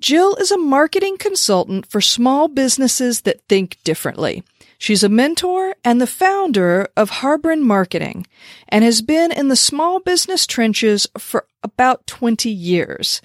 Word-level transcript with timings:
Jill 0.00 0.34
is 0.36 0.50
a 0.50 0.58
marketing 0.58 1.16
consultant 1.16 1.86
for 1.86 2.00
small 2.00 2.48
businesses 2.48 3.22
that 3.22 3.40
think 3.48 3.78
differently. 3.82 4.42
She's 4.78 5.02
a 5.02 5.08
mentor 5.08 5.74
and 5.84 6.00
the 6.00 6.06
founder 6.06 6.88
of 6.96 7.10
Harbron 7.10 7.62
Marketing 7.62 8.26
and 8.68 8.84
has 8.84 9.00
been 9.00 9.32
in 9.32 9.48
the 9.48 9.56
small 9.56 10.00
business 10.00 10.46
trenches 10.46 11.06
for 11.16 11.46
about 11.62 12.06
20 12.06 12.50
years. 12.50 13.22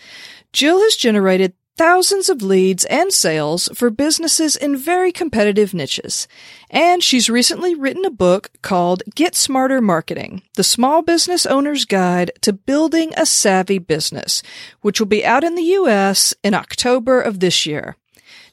Jill 0.54 0.80
has 0.80 0.96
generated 0.96 1.54
thousands 1.82 2.30
of 2.30 2.44
leads 2.44 2.86
and 2.86 3.12
sales 3.12 3.68
for 3.74 3.90
businesses 3.90 4.56
in 4.56 4.78
very 4.78 5.12
competitive 5.12 5.74
niches. 5.74 6.28
And 6.70 7.02
she's 7.02 7.28
recently 7.28 7.74
written 7.74 8.06
a 8.06 8.12
book 8.12 8.52
called 8.62 9.02
Get 9.16 9.34
Smarter 9.34 9.82
Marketing, 9.82 10.44
the 10.54 10.64
small 10.64 11.02
business 11.02 11.44
owner's 11.48 11.86
guide 11.86 12.30
to 12.42 12.54
building 12.54 13.14
a 13.18 13.26
savvy 13.26 13.80
business, 13.80 14.44
which 14.82 15.00
will 15.00 15.08
be 15.08 15.26
out 15.26 15.44
in 15.44 15.56
the 15.56 15.74
US 15.80 16.36
in 16.44 16.54
October 16.54 17.20
of 17.20 17.40
this 17.40 17.66
year. 17.66 17.96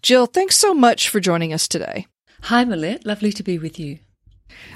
Jill, 0.00 0.24
thanks 0.24 0.56
so 0.56 0.72
much 0.72 1.10
for 1.10 1.20
joining 1.20 1.52
us 1.52 1.68
today. 1.68 2.06
Hi, 2.44 2.64
Millette. 2.64 3.04
Lovely 3.04 3.32
to 3.32 3.42
be 3.42 3.58
with 3.58 3.78
you. 3.78 3.98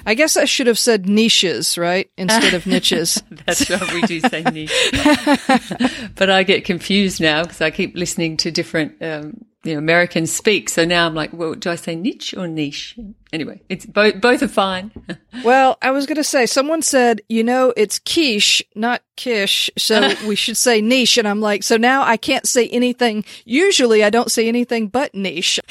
I 0.05 0.13
guess 0.13 0.37
I 0.37 0.45
should 0.45 0.67
have 0.67 0.79
said 0.79 1.07
niches, 1.07 1.77
right? 1.77 2.09
Instead 2.17 2.53
of 2.53 2.65
niches. 2.67 3.21
That's 3.45 3.69
right. 3.69 3.93
We 3.93 4.01
do 4.01 4.19
say 4.19 4.43
niche. 4.43 4.73
but 6.15 6.29
I 6.29 6.43
get 6.43 6.65
confused 6.65 7.21
now 7.21 7.43
because 7.43 7.61
I 7.61 7.71
keep 7.71 7.95
listening 7.95 8.37
to 8.37 8.51
different 8.51 9.01
um, 9.01 9.45
you 9.63 9.73
know, 9.73 9.79
Americans 9.79 10.31
speak. 10.31 10.69
So 10.69 10.83
now 10.83 11.05
I'm 11.05 11.15
like, 11.15 11.31
well, 11.31 11.53
do 11.53 11.69
I 11.69 11.75
say 11.75 11.95
niche 11.95 12.33
or 12.33 12.47
niche? 12.47 12.97
Anyway, 13.31 13.61
it's 13.69 13.85
both, 13.85 14.19
both 14.19 14.43
are 14.43 14.47
fine. 14.49 14.91
well, 15.43 15.77
I 15.81 15.91
was 15.91 16.05
going 16.05 16.17
to 16.17 16.23
say, 16.23 16.45
someone 16.45 16.81
said, 16.81 17.21
you 17.29 17.43
know, 17.43 17.73
it's 17.77 17.97
quiche, 17.97 18.61
not 18.75 19.01
kish. 19.15 19.69
So 19.77 20.13
we 20.27 20.35
should 20.35 20.57
say 20.57 20.81
niche. 20.81 21.17
And 21.17 21.27
I'm 21.27 21.39
like, 21.39 21.63
so 21.63 21.77
now 21.77 22.03
I 22.03 22.17
can't 22.17 22.45
say 22.45 22.67
anything. 22.69 23.23
Usually 23.45 24.03
I 24.03 24.09
don't 24.09 24.29
say 24.29 24.49
anything 24.49 24.89
but 24.89 25.15
niche. 25.15 25.61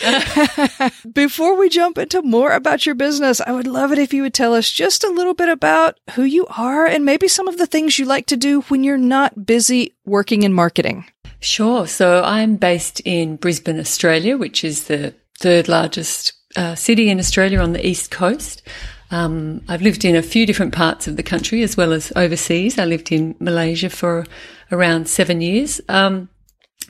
Before 1.12 1.56
we 1.56 1.68
jump 1.68 1.98
into 1.98 2.22
more 2.22 2.52
about 2.52 2.86
your 2.86 2.94
business, 2.94 3.42
I 3.42 3.52
would 3.52 3.66
love 3.66 3.92
it 3.92 3.98
if 3.98 4.14
you 4.14 4.22
would 4.22 4.34
tell 4.34 4.54
us 4.54 4.70
just 4.70 5.04
a 5.04 5.10
little 5.10 5.34
bit 5.34 5.50
about 5.50 6.00
who 6.14 6.22
you 6.22 6.46
are 6.46 6.86
and 6.86 7.04
maybe 7.04 7.28
some 7.28 7.46
of 7.46 7.58
the 7.58 7.66
things 7.66 7.98
you 7.98 8.06
like 8.06 8.26
to 8.26 8.36
do 8.38 8.62
when 8.62 8.84
you're 8.84 8.96
not 8.96 9.46
busy 9.46 9.94
working 10.06 10.44
in 10.44 10.52
marketing. 10.54 11.04
Sure. 11.42 11.88
So 11.88 12.22
I'm 12.22 12.56
based 12.56 13.00
in 13.04 13.36
Brisbane, 13.36 13.80
Australia, 13.80 14.38
which 14.38 14.62
is 14.62 14.84
the 14.84 15.12
third 15.40 15.68
largest 15.68 16.34
uh, 16.56 16.76
city 16.76 17.10
in 17.10 17.18
Australia 17.18 17.58
on 17.60 17.72
the 17.72 17.84
east 17.84 18.12
coast. 18.12 18.62
Um, 19.10 19.62
I've 19.68 19.82
lived 19.82 20.04
in 20.04 20.14
a 20.14 20.22
few 20.22 20.46
different 20.46 20.72
parts 20.72 21.08
of 21.08 21.16
the 21.16 21.22
country 21.22 21.62
as 21.62 21.76
well 21.76 21.92
as 21.92 22.12
overseas. 22.14 22.78
I 22.78 22.84
lived 22.84 23.10
in 23.10 23.34
Malaysia 23.40 23.90
for 23.90 24.24
around 24.70 25.08
seven 25.08 25.40
years. 25.40 25.80
Um, 25.88 26.28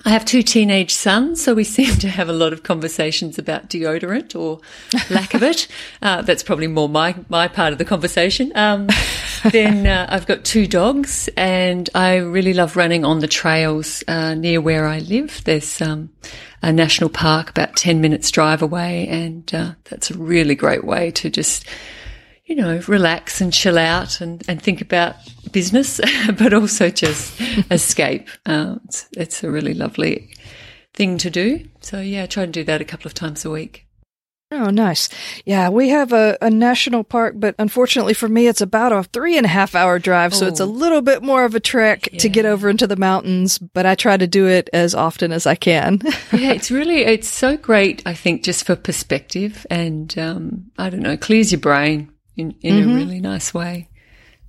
I 0.05 0.11
have 0.11 0.25
two 0.25 0.43
teenage 0.43 0.93
sons, 0.93 1.43
so 1.43 1.55
we 1.55 1.65
seem 1.79 1.95
to 1.97 2.09
have 2.09 2.29
a 2.29 2.33
lot 2.33 2.53
of 2.53 2.63
conversations 2.63 3.39
about 3.39 3.69
deodorant 3.69 4.35
or 4.39 4.61
lack 5.11 5.35
of 5.35 5.43
it. 5.43 5.69
Uh, 6.01 6.23
that's 6.23 6.43
probably 6.43 6.67
more 6.67 6.89
my, 6.89 7.15
my 7.29 7.49
part 7.49 7.73
of 7.73 7.79
the 7.79 7.85
conversation. 7.85 8.53
Um, 8.55 8.89
then 9.51 9.87
uh, 9.87 10.07
I've 10.09 10.27
got 10.27 10.45
two 10.45 10.67
dogs, 10.67 11.29
and 11.37 11.89
I 11.95 12.17
really 12.17 12.55
love 12.55 12.77
running 12.77 13.05
on 13.05 13.21
the 13.21 13.29
trails 13.29 14.03
uh, 14.09 14.35
near 14.35 14.61
where 14.61 14.87
I 14.87 14.99
live. 15.01 15.43
There's 15.45 15.81
um, 15.81 16.11
a 16.63 16.73
national 16.73 17.11
park 17.11 17.51
about 17.51 17.77
10 17.77 18.01
minutes 18.01 18.31
drive 18.31 18.63
away, 18.63 19.07
and 19.09 19.53
uh, 19.55 19.73
that's 19.85 20.11
a 20.11 20.19
really 20.19 20.55
great 20.55 20.85
way 20.85 21.11
to 21.13 21.31
just 21.31 21.67
you 22.53 22.61
know, 22.61 22.83
relax 22.87 23.41
and 23.41 23.51
chill 23.51 23.79
out 23.79 24.21
and, 24.21 24.45
and 24.47 24.61
think 24.61 24.83
about 24.83 25.17
business, 25.53 26.03
but 26.39 26.53
also 26.53 26.91
just 26.91 27.41
escape. 27.71 28.29
Uh, 28.45 28.77
it's, 28.85 29.09
it's 29.17 29.43
a 29.43 29.51
really 29.51 29.73
lovely 29.73 30.29
thing 30.93 31.17
to 31.17 31.31
do. 31.31 31.67
So 31.81 31.99
yeah, 31.99 32.25
I 32.25 32.27
try 32.27 32.43
and 32.43 32.53
do 32.53 32.63
that 32.65 32.83
a 32.83 32.85
couple 32.85 33.07
of 33.07 33.15
times 33.15 33.47
a 33.47 33.51
week. 33.51 33.87
Oh, 34.51 34.69
nice. 34.69 35.09
Yeah, 35.47 35.71
we 35.71 35.89
have 35.89 36.13
a, 36.13 36.37
a 36.43 36.51
national 36.51 37.05
park, 37.05 37.37
but 37.39 37.55
unfortunately 37.59 38.13
for 38.13 38.29
me, 38.29 38.49
it's 38.49 38.61
about 38.61 38.93
a 38.93 39.03
three 39.03 39.39
and 39.39 39.47
a 39.47 39.49
half 39.49 39.75
hour 39.75 39.99
drive. 39.99 40.35
So 40.35 40.47
it's 40.47 40.61
a 40.61 40.65
oh. 40.65 40.67
little 40.67 41.01
bit 41.01 41.23
more 41.23 41.47
of 41.47 41.55
a 41.55 41.61
trek 41.61 42.11
yeah. 42.13 42.19
to 42.19 42.29
get 42.29 42.45
over 42.45 42.69
into 42.69 42.87
the 42.87 42.97
mountains, 42.97 43.57
but 43.57 43.87
I 43.87 43.95
try 43.95 44.19
to 44.19 44.27
do 44.27 44.47
it 44.47 44.69
as 44.75 44.95
often 44.95 45.33
as 45.33 45.47
I 45.47 45.55
can. 45.55 46.01
yeah, 46.35 46.53
it's 46.53 46.71
really, 46.71 47.01
it's 47.01 47.29
so 47.29 47.57
great, 47.57 48.03
I 48.05 48.13
think, 48.13 48.45
just 48.45 48.67
for 48.67 48.77
perspective 48.77 49.67
and, 49.71 50.19
um, 50.19 50.71
I 50.77 50.91
don't 50.91 51.01
know, 51.01 51.17
clears 51.17 51.51
your 51.51 51.63
brain 51.63 52.13
in, 52.37 52.55
in 52.61 52.77
mm-hmm. 52.77 52.91
a 52.91 52.95
really 52.95 53.21
nice 53.21 53.53
way. 53.53 53.89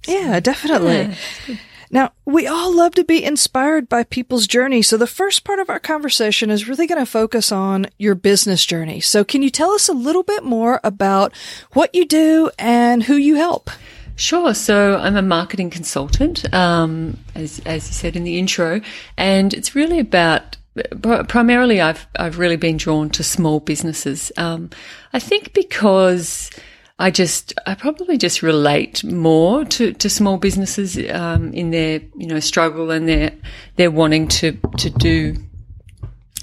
So, 0.06 0.12
yeah, 0.12 0.40
definitely. 0.40 1.16
Yeah. 1.48 1.56
Now, 1.92 2.12
we 2.26 2.48
all 2.48 2.76
love 2.76 2.96
to 2.96 3.04
be 3.04 3.24
inspired 3.24 3.88
by 3.88 4.04
people's 4.04 4.48
journey. 4.48 4.82
So 4.82 4.98
the 4.98 5.06
first 5.06 5.44
part 5.44 5.60
of 5.60 5.70
our 5.70 5.80
conversation 5.80 6.50
is 6.50 6.68
really 6.68 6.88
going 6.88 7.00
to 7.00 7.06
focus 7.06 7.52
on 7.52 7.86
your 8.00 8.16
business 8.16 8.66
journey. 8.66 9.00
So 9.00 9.24
can 9.24 9.44
you 9.44 9.52
tell 9.52 9.70
us 9.72 9.88
a 9.88 9.94
little 9.94 10.24
bit 10.24 10.44
more 10.44 10.80
about 10.84 11.36
what 11.74 11.94
you 11.94 12.06
do 12.06 12.50
and 12.58 13.04
who 13.04 13.16
you 13.16 13.36
help? 13.36 13.70
Sure. 14.16 14.56
So 14.56 14.98
I'm 14.98 15.16
a 15.16 15.22
marketing 15.22 15.70
consultant, 15.70 16.52
um, 16.52 17.20
as, 17.36 17.60
as 17.66 17.88
you 17.88 17.94
said 17.94 18.16
in 18.16 18.24
the 18.24 18.40
intro, 18.40 18.82
and 19.16 19.54
it's 19.54 19.76
really 19.76 20.00
about 20.00 20.58
primarily 21.28 21.80
I've 21.80 22.08
I've 22.18 22.40
really 22.40 22.58
been 22.58 22.78
drawn 22.78 23.10
to 23.12 23.24
small 23.24 23.60
businesses. 23.60 24.32
Um, 24.38 24.72
I 25.14 25.20
think 25.20 25.54
because 25.54 26.50
I 27.00 27.10
just, 27.10 27.54
I 27.66 27.74
probably 27.76 28.18
just 28.18 28.44
relate 28.44 29.04
more 29.04 29.66
to, 29.66 29.94
to 29.94 30.10
small 30.10 30.38
businesses 30.38 30.98
um, 31.12 31.52
in 31.54 31.72
their, 31.72 32.02
you 32.18 32.28
know, 32.28 32.40
struggle 32.40 32.92
and 32.92 33.08
their 33.08 33.34
their 33.76 33.90
wanting 33.90 34.28
to 34.28 34.52
to 34.78 34.90
do, 34.90 35.36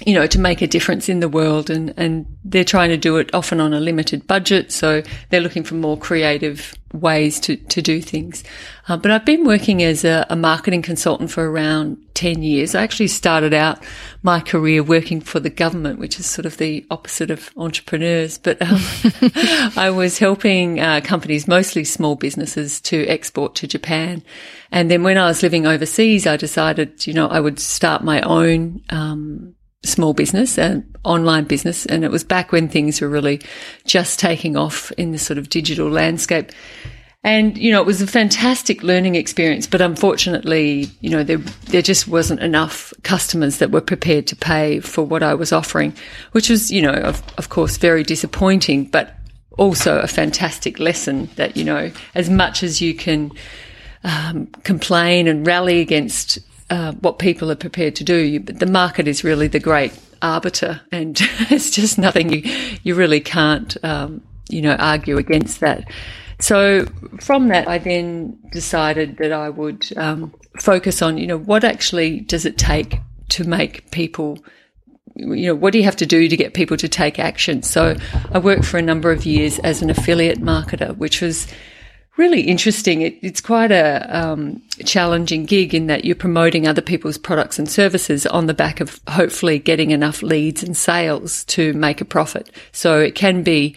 you 0.05 0.13
know, 0.13 0.27
to 0.27 0.39
make 0.39 0.61
a 0.61 0.67
difference 0.67 1.09
in 1.09 1.19
the 1.19 1.29
world, 1.29 1.69
and 1.69 1.93
and 1.97 2.25
they're 2.43 2.63
trying 2.63 2.89
to 2.89 2.97
do 2.97 3.17
it 3.17 3.33
often 3.33 3.59
on 3.59 3.73
a 3.73 3.79
limited 3.79 4.27
budget, 4.27 4.71
so 4.71 5.01
they're 5.29 5.41
looking 5.41 5.63
for 5.63 5.75
more 5.75 5.97
creative 5.97 6.75
ways 6.93 7.39
to, 7.41 7.55
to 7.55 7.81
do 7.81 8.01
things. 8.01 8.43
Uh, 8.87 8.97
but 8.97 9.11
I've 9.11 9.25
been 9.25 9.45
working 9.45 9.83
as 9.83 10.03
a, 10.03 10.25
a, 10.29 10.35
marketing 10.35 10.81
consultant 10.81 11.31
for 11.31 11.49
around 11.49 11.97
10 12.15 12.43
years. 12.43 12.75
I 12.75 12.83
actually 12.83 13.07
started 13.07 13.53
out 13.53 13.81
my 14.23 14.39
career 14.39 14.83
working 14.83 15.21
for 15.21 15.39
the 15.39 15.49
government, 15.49 15.99
which 15.99 16.19
is 16.19 16.25
sort 16.25 16.45
of 16.45 16.57
the 16.57 16.85
opposite 16.91 17.31
of 17.31 17.51
entrepreneurs. 17.57 18.37
But 18.37 18.61
um, 18.61 18.81
I 19.77 19.91
was 19.95 20.17
helping 20.17 20.79
uh, 20.79 21.01
companies, 21.03 21.47
mostly 21.47 21.83
small 21.83 22.15
businesses, 22.15 22.81
to 22.81 23.07
export 23.07 23.55
to 23.55 23.67
Japan. 23.67 24.23
And 24.71 24.89
then 24.89 25.03
when 25.03 25.17
I 25.17 25.27
was 25.27 25.43
living 25.43 25.65
overseas, 25.65 26.27
I 26.27 26.37
decided, 26.37 27.05
you 27.07 27.13
know, 27.13 27.27
I 27.27 27.39
would 27.39 27.59
start 27.59 28.03
my 28.03 28.21
own 28.21 28.81
um, 28.89 29.55
small 29.83 30.13
business, 30.13 30.57
an 30.57 30.85
online 31.03 31.45
business. 31.45 31.85
And 31.85 32.03
it 32.03 32.11
was 32.11 32.23
back 32.23 32.51
when 32.51 32.67
things 32.67 33.01
were 33.01 33.09
really 33.09 33.41
just 33.85 34.19
taking 34.19 34.55
off 34.55 34.91
in 34.93 35.11
the 35.11 35.17
sort 35.17 35.37
of 35.37 35.49
digital 35.49 35.89
landscape. 35.89 36.51
And, 37.23 37.55
you 37.55 37.71
know, 37.71 37.79
it 37.81 37.85
was 37.85 38.01
a 38.01 38.07
fantastic 38.07 38.81
learning 38.81 39.13
experience, 39.13 39.67
but 39.67 39.79
unfortunately, 39.79 40.89
you 41.01 41.09
know, 41.11 41.23
there, 41.23 41.37
there 41.37 41.83
just 41.83 42.07
wasn't 42.07 42.39
enough 42.41 42.93
customers 43.03 43.57
that 43.57 43.69
were 43.69 43.81
prepared 43.81 44.25
to 44.27 44.35
pay 44.35 44.79
for 44.79 45.03
what 45.03 45.21
I 45.21 45.35
was 45.35 45.51
offering, 45.51 45.93
which 46.31 46.49
was, 46.49 46.71
you 46.71 46.81
know, 46.81 46.93
of, 46.93 47.21
of 47.37 47.49
course, 47.49 47.77
very 47.77 48.03
disappointing, 48.03 48.85
but 48.85 49.15
also 49.59 49.99
a 49.99 50.07
fantastic 50.07 50.79
lesson 50.79 51.29
that, 51.35 51.55
you 51.55 51.63
know, 51.63 51.91
as 52.15 52.27
much 52.27 52.63
as 52.63 52.81
you 52.81 52.95
can 52.95 53.31
um, 54.03 54.47
complain 54.63 55.27
and 55.27 55.45
rally 55.45 55.79
against 55.79 56.39
uh, 56.71 56.93
what 56.93 57.19
people 57.19 57.51
are 57.51 57.55
prepared 57.55 57.95
to 57.97 58.03
do. 58.03 58.39
The 58.39 58.65
market 58.65 59.07
is 59.07 59.23
really 59.23 59.47
the 59.47 59.59
great 59.59 59.93
arbiter, 60.21 60.81
and 60.91 61.19
it's 61.51 61.69
just 61.69 61.99
nothing 61.99 62.31
you 62.31 62.41
you 62.81 62.95
really 62.95 63.19
can't 63.19 63.77
um, 63.83 64.21
you 64.49 64.61
know 64.61 64.75
argue 64.75 65.17
against 65.17 65.59
that. 65.59 65.83
So 66.39 66.85
from 67.19 67.49
that, 67.49 67.67
I 67.67 67.77
then 67.77 68.39
decided 68.51 69.17
that 69.17 69.31
I 69.31 69.49
would 69.49 69.85
um, 69.97 70.33
focus 70.59 71.01
on 71.01 71.17
you 71.17 71.27
know 71.27 71.37
what 71.37 71.63
actually 71.63 72.21
does 72.21 72.45
it 72.45 72.57
take 72.57 72.99
to 73.29 73.43
make 73.43 73.91
people 73.91 74.39
you 75.13 75.47
know, 75.47 75.55
what 75.55 75.73
do 75.73 75.77
you 75.77 75.83
have 75.83 75.97
to 75.97 76.05
do 76.05 76.29
to 76.29 76.37
get 76.37 76.53
people 76.53 76.77
to 76.77 76.87
take 76.87 77.19
action? 77.19 77.63
So 77.63 77.97
I 78.31 78.39
worked 78.39 78.63
for 78.63 78.77
a 78.77 78.81
number 78.81 79.11
of 79.11 79.25
years 79.25 79.59
as 79.59 79.81
an 79.81 79.89
affiliate 79.89 80.39
marketer, 80.39 80.95
which 80.95 81.19
was 81.19 81.47
really 82.21 82.41
interesting. 82.41 83.01
It, 83.01 83.17
it's 83.23 83.41
quite 83.41 83.71
a 83.71 84.05
um, 84.15 84.61
challenging 84.85 85.45
gig 85.45 85.73
in 85.73 85.87
that 85.87 86.05
you're 86.05 86.15
promoting 86.15 86.67
other 86.67 86.81
people's 86.81 87.17
products 87.17 87.57
and 87.57 87.67
services 87.67 88.27
on 88.27 88.45
the 88.45 88.53
back 88.53 88.79
of 88.79 89.01
hopefully 89.09 89.57
getting 89.57 89.89
enough 89.89 90.21
leads 90.21 90.61
and 90.61 90.77
sales 90.77 91.43
to 91.45 91.73
make 91.73 91.99
a 91.99 92.05
profit. 92.05 92.51
So 92.71 92.99
it 92.99 93.15
can 93.15 93.41
be, 93.41 93.75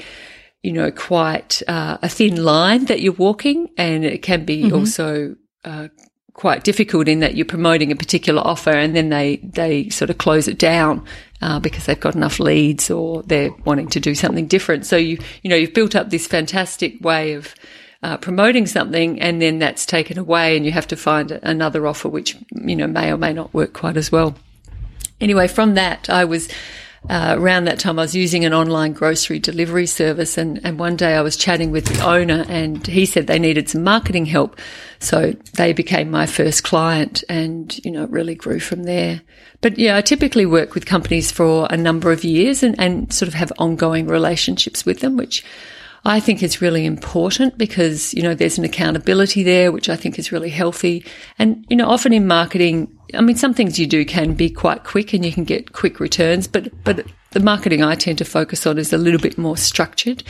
you 0.62 0.72
know, 0.72 0.90
quite 0.90 1.62
uh, 1.66 1.96
a 2.02 2.08
thin 2.08 2.44
line 2.44 2.84
that 2.84 3.00
you're 3.00 3.14
walking, 3.14 3.70
and 3.78 4.04
it 4.04 4.22
can 4.22 4.44
be 4.44 4.64
mm-hmm. 4.64 4.76
also 4.76 5.36
uh, 5.64 5.88
quite 6.34 6.64
difficult 6.64 7.08
in 7.08 7.20
that 7.20 7.36
you're 7.36 7.46
promoting 7.46 7.92
a 7.92 7.96
particular 7.96 8.42
offer 8.44 8.72
and 8.72 8.94
then 8.94 9.08
they 9.08 9.36
they 9.36 9.88
sort 9.88 10.10
of 10.10 10.18
close 10.18 10.48
it 10.48 10.58
down 10.58 11.06
uh, 11.42 11.60
because 11.60 11.86
they've 11.86 12.00
got 12.00 12.16
enough 12.16 12.40
leads 12.40 12.90
or 12.90 13.22
they're 13.22 13.52
wanting 13.64 13.88
to 13.88 14.00
do 14.00 14.16
something 14.16 14.48
different. 14.48 14.84
So 14.84 14.96
you 14.96 15.16
you 15.42 15.48
know 15.48 15.54
you've 15.54 15.74
built 15.74 15.94
up 15.94 16.10
this 16.10 16.26
fantastic 16.26 17.00
way 17.00 17.34
of 17.34 17.54
uh, 18.04 18.18
promoting 18.18 18.66
something 18.66 19.18
and 19.20 19.40
then 19.40 19.58
that's 19.58 19.86
taken 19.86 20.18
away 20.18 20.56
and 20.56 20.66
you 20.66 20.72
have 20.72 20.86
to 20.86 20.96
find 20.96 21.30
another 21.42 21.86
offer 21.86 22.08
which 22.08 22.36
you 22.52 22.76
know 22.76 22.86
may 22.86 23.10
or 23.10 23.16
may 23.16 23.32
not 23.32 23.52
work 23.54 23.72
quite 23.72 23.96
as 23.96 24.12
well. 24.12 24.34
Anyway, 25.22 25.48
from 25.48 25.74
that 25.74 26.10
I 26.10 26.24
was 26.26 26.48
uh, 27.08 27.34
around 27.38 27.64
that 27.64 27.78
time, 27.78 27.98
I 27.98 28.02
was 28.02 28.14
using 28.14 28.44
an 28.44 28.54
online 28.54 28.94
grocery 28.94 29.38
delivery 29.38 29.86
service, 29.86 30.38
and, 30.38 30.58
and 30.64 30.78
one 30.78 30.96
day 30.96 31.14
I 31.14 31.20
was 31.20 31.36
chatting 31.36 31.70
with 31.70 31.84
the 31.84 32.02
owner, 32.02 32.46
and 32.48 32.86
he 32.86 33.04
said 33.04 33.26
they 33.26 33.38
needed 33.38 33.68
some 33.68 33.84
marketing 33.84 34.24
help. 34.24 34.58
So 35.00 35.34
they 35.52 35.74
became 35.74 36.10
my 36.10 36.24
first 36.24 36.64
client, 36.64 37.22
and 37.28 37.78
you 37.84 37.90
know, 37.90 38.04
it 38.04 38.10
really 38.10 38.34
grew 38.34 38.58
from 38.58 38.84
there. 38.84 39.20
But 39.60 39.78
yeah, 39.78 39.98
I 39.98 40.00
typically 40.00 40.46
work 40.46 40.72
with 40.72 40.86
companies 40.86 41.30
for 41.30 41.68
a 41.68 41.76
number 41.76 42.10
of 42.10 42.24
years 42.24 42.62
and, 42.62 42.74
and 42.80 43.12
sort 43.12 43.28
of 43.28 43.34
have 43.34 43.52
ongoing 43.58 44.06
relationships 44.06 44.86
with 44.86 45.00
them, 45.00 45.18
which 45.18 45.44
I 46.06 46.20
think 46.20 46.42
is 46.42 46.60
really 46.60 46.84
important 46.84 47.56
because, 47.56 48.12
you 48.12 48.22
know, 48.22 48.34
there's 48.34 48.58
an 48.58 48.64
accountability 48.64 49.42
there, 49.42 49.72
which 49.72 49.88
I 49.88 49.96
think 49.96 50.18
is 50.18 50.30
really 50.30 50.50
healthy. 50.50 51.04
And, 51.38 51.64
you 51.70 51.76
know, 51.76 51.88
often 51.88 52.12
in 52.12 52.26
marketing, 52.26 52.94
I 53.14 53.22
mean, 53.22 53.36
some 53.36 53.54
things 53.54 53.78
you 53.78 53.86
do 53.86 54.04
can 54.04 54.34
be 54.34 54.50
quite 54.50 54.84
quick 54.84 55.14
and 55.14 55.24
you 55.24 55.32
can 55.32 55.44
get 55.44 55.72
quick 55.72 56.00
returns, 56.00 56.46
but, 56.46 56.68
but 56.84 57.06
the 57.30 57.40
marketing 57.40 57.82
I 57.82 57.94
tend 57.94 58.18
to 58.18 58.24
focus 58.24 58.66
on 58.66 58.76
is 58.76 58.92
a 58.92 58.98
little 58.98 59.20
bit 59.20 59.38
more 59.38 59.56
structured. 59.56 60.22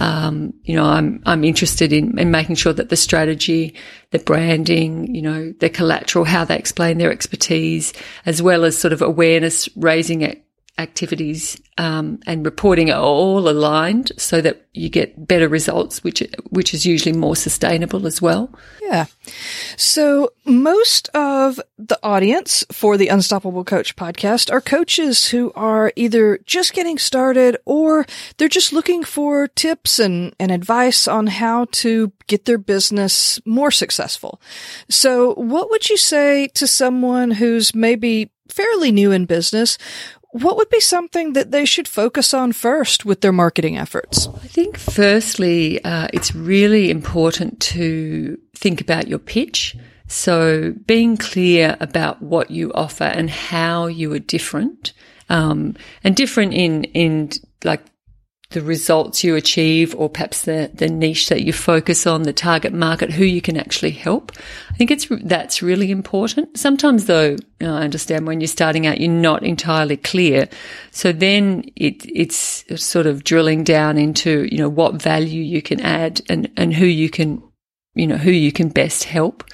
Um, 0.00 0.52
you 0.64 0.76
know, 0.76 0.84
I'm, 0.84 1.22
I'm 1.24 1.44
interested 1.44 1.94
in, 1.94 2.18
in 2.18 2.30
making 2.30 2.56
sure 2.56 2.74
that 2.74 2.90
the 2.90 2.96
strategy, 2.96 3.74
the 4.10 4.18
branding, 4.18 5.14
you 5.14 5.22
know, 5.22 5.52
the 5.60 5.70
collateral, 5.70 6.26
how 6.26 6.44
they 6.44 6.58
explain 6.58 6.98
their 6.98 7.10
expertise, 7.10 7.94
as 8.26 8.42
well 8.42 8.64
as 8.64 8.76
sort 8.76 8.92
of 8.92 9.00
awareness 9.00 9.68
raising 9.76 10.20
it 10.20 10.44
activities 10.78 11.60
um, 11.78 12.18
and 12.26 12.44
reporting 12.44 12.90
are 12.90 13.00
all 13.00 13.48
aligned 13.48 14.10
so 14.16 14.40
that 14.40 14.66
you 14.72 14.88
get 14.88 15.26
better 15.26 15.48
results, 15.48 16.02
which 16.02 16.22
which 16.50 16.72
is 16.72 16.86
usually 16.86 17.16
more 17.16 17.36
sustainable 17.36 18.06
as 18.06 18.22
well. 18.22 18.50
Yeah. 18.80 19.06
So 19.76 20.32
most 20.44 21.08
of 21.14 21.60
the 21.78 21.98
audience 22.02 22.64
for 22.72 22.96
the 22.96 23.08
Unstoppable 23.08 23.64
Coach 23.64 23.96
podcast 23.96 24.50
are 24.50 24.60
coaches 24.60 25.28
who 25.28 25.52
are 25.54 25.92
either 25.94 26.38
just 26.46 26.72
getting 26.72 26.98
started 26.98 27.56
or 27.64 28.06
they're 28.36 28.48
just 28.48 28.72
looking 28.72 29.04
for 29.04 29.48
tips 29.48 29.98
and, 29.98 30.34
and 30.40 30.50
advice 30.50 31.06
on 31.06 31.26
how 31.26 31.66
to 31.72 32.12
get 32.26 32.44
their 32.46 32.58
business 32.58 33.40
more 33.44 33.70
successful. 33.70 34.40
So 34.88 35.34
what 35.34 35.70
would 35.70 35.90
you 35.90 35.96
say 35.96 36.48
to 36.48 36.66
someone 36.66 37.30
who's 37.30 37.74
maybe 37.74 38.30
fairly 38.48 38.92
new 38.92 39.12
in 39.12 39.24
business 39.24 39.78
what 40.32 40.56
would 40.56 40.70
be 40.70 40.80
something 40.80 41.34
that 41.34 41.50
they 41.50 41.64
should 41.64 41.86
focus 41.86 42.32
on 42.32 42.52
first 42.52 43.04
with 43.04 43.20
their 43.20 43.32
marketing 43.32 43.76
efforts? 43.76 44.28
I 44.28 44.46
think, 44.48 44.78
firstly, 44.78 45.82
uh, 45.84 46.08
it's 46.12 46.34
really 46.34 46.90
important 46.90 47.60
to 47.60 48.38
think 48.54 48.80
about 48.80 49.08
your 49.08 49.18
pitch. 49.18 49.76
So, 50.08 50.72
being 50.86 51.16
clear 51.16 51.76
about 51.80 52.22
what 52.22 52.50
you 52.50 52.72
offer 52.72 53.04
and 53.04 53.28
how 53.30 53.86
you 53.86 54.12
are 54.14 54.18
different, 54.18 54.94
um, 55.28 55.76
and 56.02 56.16
different 56.16 56.54
in 56.54 56.84
in 56.84 57.30
like 57.62 57.82
the 58.52 58.62
results 58.62 59.24
you 59.24 59.36
achieve 59.36 59.94
or 59.96 60.08
perhaps 60.08 60.42
the, 60.42 60.70
the 60.74 60.88
niche 60.88 61.28
that 61.28 61.42
you 61.42 61.52
focus 61.52 62.06
on, 62.06 62.22
the 62.22 62.32
target 62.32 62.72
market, 62.72 63.12
who 63.12 63.24
you 63.24 63.40
can 63.40 63.56
actually 63.56 63.90
help. 63.90 64.32
I 64.70 64.74
think 64.74 64.90
it's, 64.90 65.06
that's 65.24 65.62
really 65.62 65.90
important. 65.90 66.56
Sometimes 66.56 67.06
though, 67.06 67.36
I 67.60 67.64
understand 67.64 68.26
when 68.26 68.40
you're 68.40 68.48
starting 68.48 68.86
out, 68.86 69.00
you're 69.00 69.10
not 69.10 69.42
entirely 69.42 69.96
clear. 69.96 70.48
So 70.90 71.12
then 71.12 71.64
it, 71.76 72.04
it's 72.06 72.64
sort 72.82 73.06
of 73.06 73.24
drilling 73.24 73.64
down 73.64 73.98
into, 73.98 74.48
you 74.50 74.58
know, 74.58 74.68
what 74.68 75.02
value 75.02 75.42
you 75.42 75.62
can 75.62 75.80
add 75.80 76.20
and, 76.28 76.50
and 76.56 76.74
who 76.74 76.86
you 76.86 77.10
can, 77.10 77.42
you 77.94 78.06
know, 78.06 78.16
who 78.16 78.30
you 78.30 78.52
can 78.52 78.68
best 78.68 79.04
help. 79.04 79.44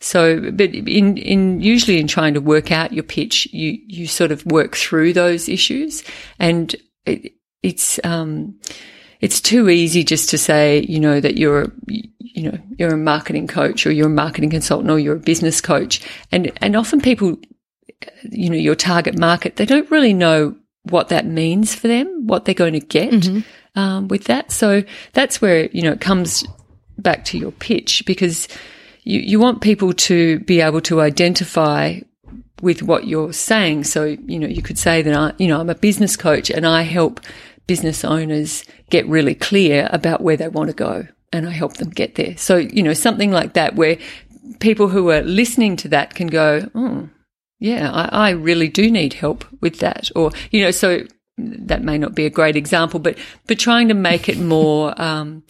So, 0.00 0.50
but 0.52 0.74
in, 0.74 1.18
in 1.18 1.60
usually 1.60 2.00
in 2.00 2.06
trying 2.06 2.34
to 2.34 2.40
work 2.40 2.72
out 2.72 2.92
your 2.92 3.04
pitch, 3.04 3.46
you, 3.52 3.78
you 3.86 4.06
sort 4.06 4.32
of 4.32 4.46
work 4.46 4.74
through 4.74 5.12
those 5.12 5.48
issues 5.48 6.02
and 6.38 6.74
it, 7.04 7.32
it's 7.62 8.00
um, 8.04 8.58
it's 9.20 9.40
too 9.40 9.68
easy 9.68 10.02
just 10.02 10.30
to 10.30 10.38
say, 10.38 10.84
you 10.88 10.98
know, 10.98 11.20
that 11.20 11.36
you're, 11.36 11.72
you 11.86 12.50
know, 12.50 12.58
you're 12.78 12.94
a 12.94 12.98
marketing 12.98 13.46
coach 13.46 13.86
or 13.86 13.92
you're 13.92 14.06
a 14.06 14.10
marketing 14.10 14.50
consultant 14.50 14.90
or 14.90 14.98
you're 14.98 15.16
a 15.16 15.20
business 15.20 15.60
coach, 15.60 16.00
and 16.32 16.50
and 16.62 16.76
often 16.76 17.00
people, 17.00 17.38
you 18.30 18.50
know, 18.50 18.56
your 18.56 18.74
target 18.74 19.18
market, 19.18 19.56
they 19.56 19.66
don't 19.66 19.90
really 19.90 20.14
know 20.14 20.56
what 20.84 21.08
that 21.08 21.26
means 21.26 21.74
for 21.74 21.88
them, 21.88 22.26
what 22.26 22.44
they're 22.44 22.54
going 22.54 22.72
to 22.72 22.80
get 22.80 23.12
mm-hmm. 23.12 23.78
um, 23.78 24.08
with 24.08 24.24
that. 24.24 24.50
So 24.50 24.82
that's 25.12 25.42
where 25.42 25.68
you 25.70 25.82
know 25.82 25.92
it 25.92 26.00
comes 26.00 26.44
back 26.98 27.24
to 27.26 27.38
your 27.38 27.52
pitch 27.52 28.04
because 28.06 28.48
you 29.04 29.20
you 29.20 29.38
want 29.38 29.60
people 29.60 29.92
to 29.92 30.40
be 30.40 30.60
able 30.60 30.80
to 30.82 31.00
identify 31.00 32.00
with 32.62 32.82
what 32.82 33.06
you're 33.06 33.32
saying. 33.32 33.84
So, 33.84 34.04
you 34.04 34.38
know, 34.38 34.46
you 34.46 34.62
could 34.62 34.78
say 34.78 35.02
that 35.02 35.14
I, 35.14 35.32
you 35.38 35.48
know, 35.48 35.60
I'm 35.60 35.70
a 35.70 35.74
business 35.74 36.16
coach 36.16 36.50
and 36.50 36.66
I 36.66 36.82
help 36.82 37.20
business 37.70 38.04
owners 38.04 38.64
get 38.90 39.06
really 39.06 39.32
clear 39.32 39.88
about 39.92 40.20
where 40.20 40.36
they 40.36 40.48
want 40.48 40.66
to 40.66 40.74
go 40.74 41.06
and 41.32 41.46
I 41.46 41.52
help 41.52 41.74
them 41.76 41.90
get 41.90 42.16
there. 42.16 42.36
So, 42.36 42.56
you 42.56 42.82
know, 42.82 42.94
something 42.94 43.30
like 43.30 43.52
that 43.52 43.76
where 43.76 43.96
people 44.58 44.88
who 44.88 45.08
are 45.12 45.22
listening 45.22 45.76
to 45.76 45.88
that 45.90 46.16
can 46.16 46.26
go, 46.26 46.68
oh, 46.74 47.08
yeah, 47.60 47.88
I, 47.92 48.30
I 48.30 48.30
really 48.30 48.66
do 48.66 48.90
need 48.90 49.12
help 49.12 49.44
with 49.60 49.78
that. 49.78 50.10
Or, 50.16 50.32
you 50.50 50.62
know, 50.62 50.72
so 50.72 51.06
that 51.38 51.84
may 51.84 51.96
not 51.96 52.16
be 52.16 52.26
a 52.26 52.30
great 52.30 52.56
example, 52.56 52.98
but, 52.98 53.16
but 53.46 53.60
trying 53.60 53.86
to 53.86 53.94
make 53.94 54.28
it 54.28 54.40
more, 54.40 55.00
um, 55.00 55.44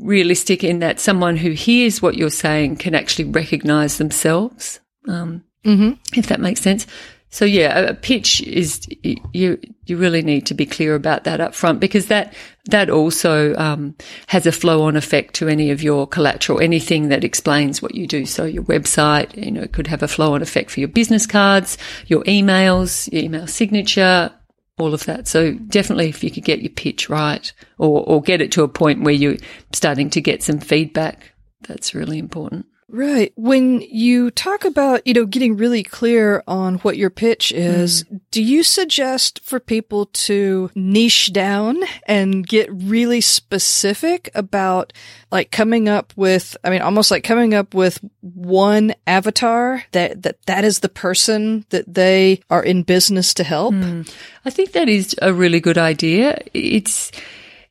realistic 0.00 0.64
in 0.64 0.80
that 0.80 0.98
someone 0.98 1.36
who 1.36 1.50
hears 1.50 2.02
what 2.02 2.16
you're 2.16 2.28
saying 2.28 2.74
can 2.74 2.96
actually 2.96 3.26
recognize 3.26 3.98
themselves. 3.98 4.80
Um, 5.06 5.44
mm-hmm. 5.64 5.92
if 6.18 6.26
that 6.26 6.40
makes 6.40 6.60
sense. 6.60 6.88
So 7.30 7.44
yeah, 7.44 7.78
a 7.78 7.94
pitch 7.94 8.40
is 8.42 8.86
you 9.32 9.60
you 9.84 9.96
really 9.96 10.22
need 10.22 10.46
to 10.46 10.54
be 10.54 10.64
clear 10.64 10.94
about 10.94 11.24
that 11.24 11.40
up 11.40 11.54
front 11.54 11.78
because 11.78 12.06
that 12.06 12.32
that 12.70 12.88
also 12.88 13.54
um, 13.56 13.94
has 14.28 14.46
a 14.46 14.52
flow 14.52 14.82
on 14.82 14.96
effect 14.96 15.34
to 15.34 15.48
any 15.48 15.70
of 15.70 15.82
your 15.82 16.06
collateral, 16.06 16.60
anything 16.60 17.08
that 17.08 17.24
explains 17.24 17.82
what 17.82 17.94
you 17.94 18.06
do. 18.06 18.24
So 18.24 18.44
your 18.44 18.64
website, 18.64 19.36
you 19.36 19.50
know, 19.50 19.66
could 19.66 19.86
have 19.88 20.02
a 20.02 20.08
flow 20.08 20.34
on 20.34 20.42
effect 20.42 20.70
for 20.70 20.80
your 20.80 20.88
business 20.88 21.26
cards, 21.26 21.76
your 22.06 22.24
emails, 22.24 23.12
your 23.12 23.24
email 23.24 23.46
signature, 23.46 24.32
all 24.78 24.94
of 24.94 25.04
that. 25.04 25.28
So 25.28 25.52
definitely, 25.52 26.08
if 26.08 26.24
you 26.24 26.30
could 26.30 26.44
get 26.44 26.62
your 26.62 26.72
pitch 26.72 27.10
right, 27.10 27.52
or 27.76 28.04
or 28.04 28.22
get 28.22 28.40
it 28.40 28.52
to 28.52 28.62
a 28.62 28.68
point 28.68 29.02
where 29.02 29.14
you're 29.14 29.36
starting 29.74 30.08
to 30.10 30.22
get 30.22 30.42
some 30.42 30.60
feedback, 30.60 31.34
that's 31.66 31.94
really 31.94 32.18
important. 32.18 32.64
Right. 32.90 33.34
When 33.36 33.82
you 33.82 34.30
talk 34.30 34.64
about, 34.64 35.06
you 35.06 35.12
know, 35.12 35.26
getting 35.26 35.58
really 35.58 35.82
clear 35.82 36.42
on 36.48 36.76
what 36.76 36.96
your 36.96 37.10
pitch 37.10 37.52
is, 37.52 38.04
mm. 38.04 38.20
do 38.30 38.42
you 38.42 38.62
suggest 38.62 39.40
for 39.44 39.60
people 39.60 40.06
to 40.06 40.70
niche 40.74 41.30
down 41.34 41.82
and 42.06 42.46
get 42.46 42.70
really 42.72 43.20
specific 43.20 44.30
about 44.34 44.94
like 45.30 45.50
coming 45.50 45.86
up 45.86 46.14
with, 46.16 46.56
I 46.64 46.70
mean, 46.70 46.80
almost 46.80 47.10
like 47.10 47.24
coming 47.24 47.52
up 47.52 47.74
with 47.74 48.00
one 48.22 48.94
avatar 49.06 49.84
that, 49.92 50.22
that, 50.22 50.46
that 50.46 50.64
is 50.64 50.80
the 50.80 50.88
person 50.88 51.66
that 51.68 51.92
they 51.92 52.40
are 52.48 52.64
in 52.64 52.84
business 52.84 53.34
to 53.34 53.44
help? 53.44 53.74
Mm. 53.74 54.10
I 54.46 54.50
think 54.50 54.72
that 54.72 54.88
is 54.88 55.14
a 55.20 55.34
really 55.34 55.60
good 55.60 55.76
idea. 55.76 56.40
It's, 56.54 57.12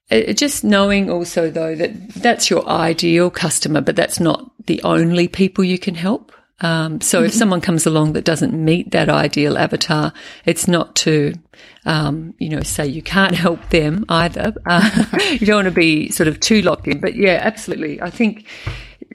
just 0.10 0.64
knowing 0.64 1.10
also 1.10 1.50
though 1.50 1.76
that 1.76 2.10
that's 2.16 2.50
your 2.50 2.68
ideal 2.68 3.30
customer, 3.30 3.82
but 3.82 3.96
that's 3.96 4.20
not 4.20 4.52
the 4.66 4.82
only 4.84 5.28
people 5.28 5.64
you 5.64 5.80
can 5.80 5.96
help. 5.96 6.32
Um, 6.60 7.02
so 7.02 7.22
if 7.22 7.32
mm-hmm. 7.32 7.38
someone 7.38 7.62
comes 7.62 7.86
along 7.86 8.14
that 8.14 8.26
doesn't 8.26 8.54
meet 8.54 8.92
that 8.92 9.10
ideal 9.10 9.58
avatar, 9.58 10.12
it's 10.46 10.68
not 10.68 10.96
to, 10.98 11.34
um, 11.86 12.34
you 12.40 12.50
know, 12.50 12.62
say 12.62 12.88
you 12.88 13.02
can't 13.02 13.36
help 13.46 13.70
them 13.70 14.06
either. 14.10 14.54
Uh, 14.66 15.06
you 15.32 15.46
don't 15.46 15.58
want 15.58 15.68
to 15.68 15.72
be 15.72 16.10
sort 16.10 16.28
of 16.28 16.40
too 16.40 16.62
locked 16.62 16.88
in, 16.88 17.00
but 17.00 17.16
yeah, 17.16 17.40
absolutely. 17.44 18.02
I 18.02 18.10
think 18.10 18.48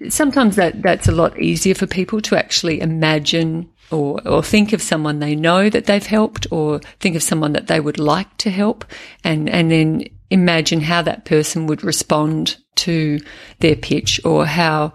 sometimes 0.09 0.57
that 0.57 0.83
that's 0.83 1.09
a 1.09 1.13
lot 1.13 1.39
easier 1.39 1.75
for 1.75 1.87
people 1.87 2.21
to 2.23 2.37
actually 2.37 2.81
imagine 2.81 3.69
or, 3.91 4.27
or 4.27 4.43
think 4.43 4.73
of 4.73 4.81
someone 4.81 5.19
they 5.19 5.35
know 5.35 5.69
that 5.69 5.87
they've 5.87 6.07
helped 6.07 6.47
or 6.51 6.81
think 7.01 7.15
of 7.15 7.23
someone 7.23 7.53
that 7.53 7.67
they 7.67 7.81
would 7.81 7.99
like 7.99 8.35
to 8.39 8.51
help 8.51 8.85
and, 9.23 9.51
and 9.51 9.71
then 9.71 10.05
imagine 10.33 10.81
how 10.81 11.03
that 11.03 11.25
person 11.25 11.67
would 11.67 11.85
respond 11.85 12.57
to 12.77 13.21
their 13.61 13.77
pitch 13.77 14.21
or 14.25 14.47
how, 14.47 14.95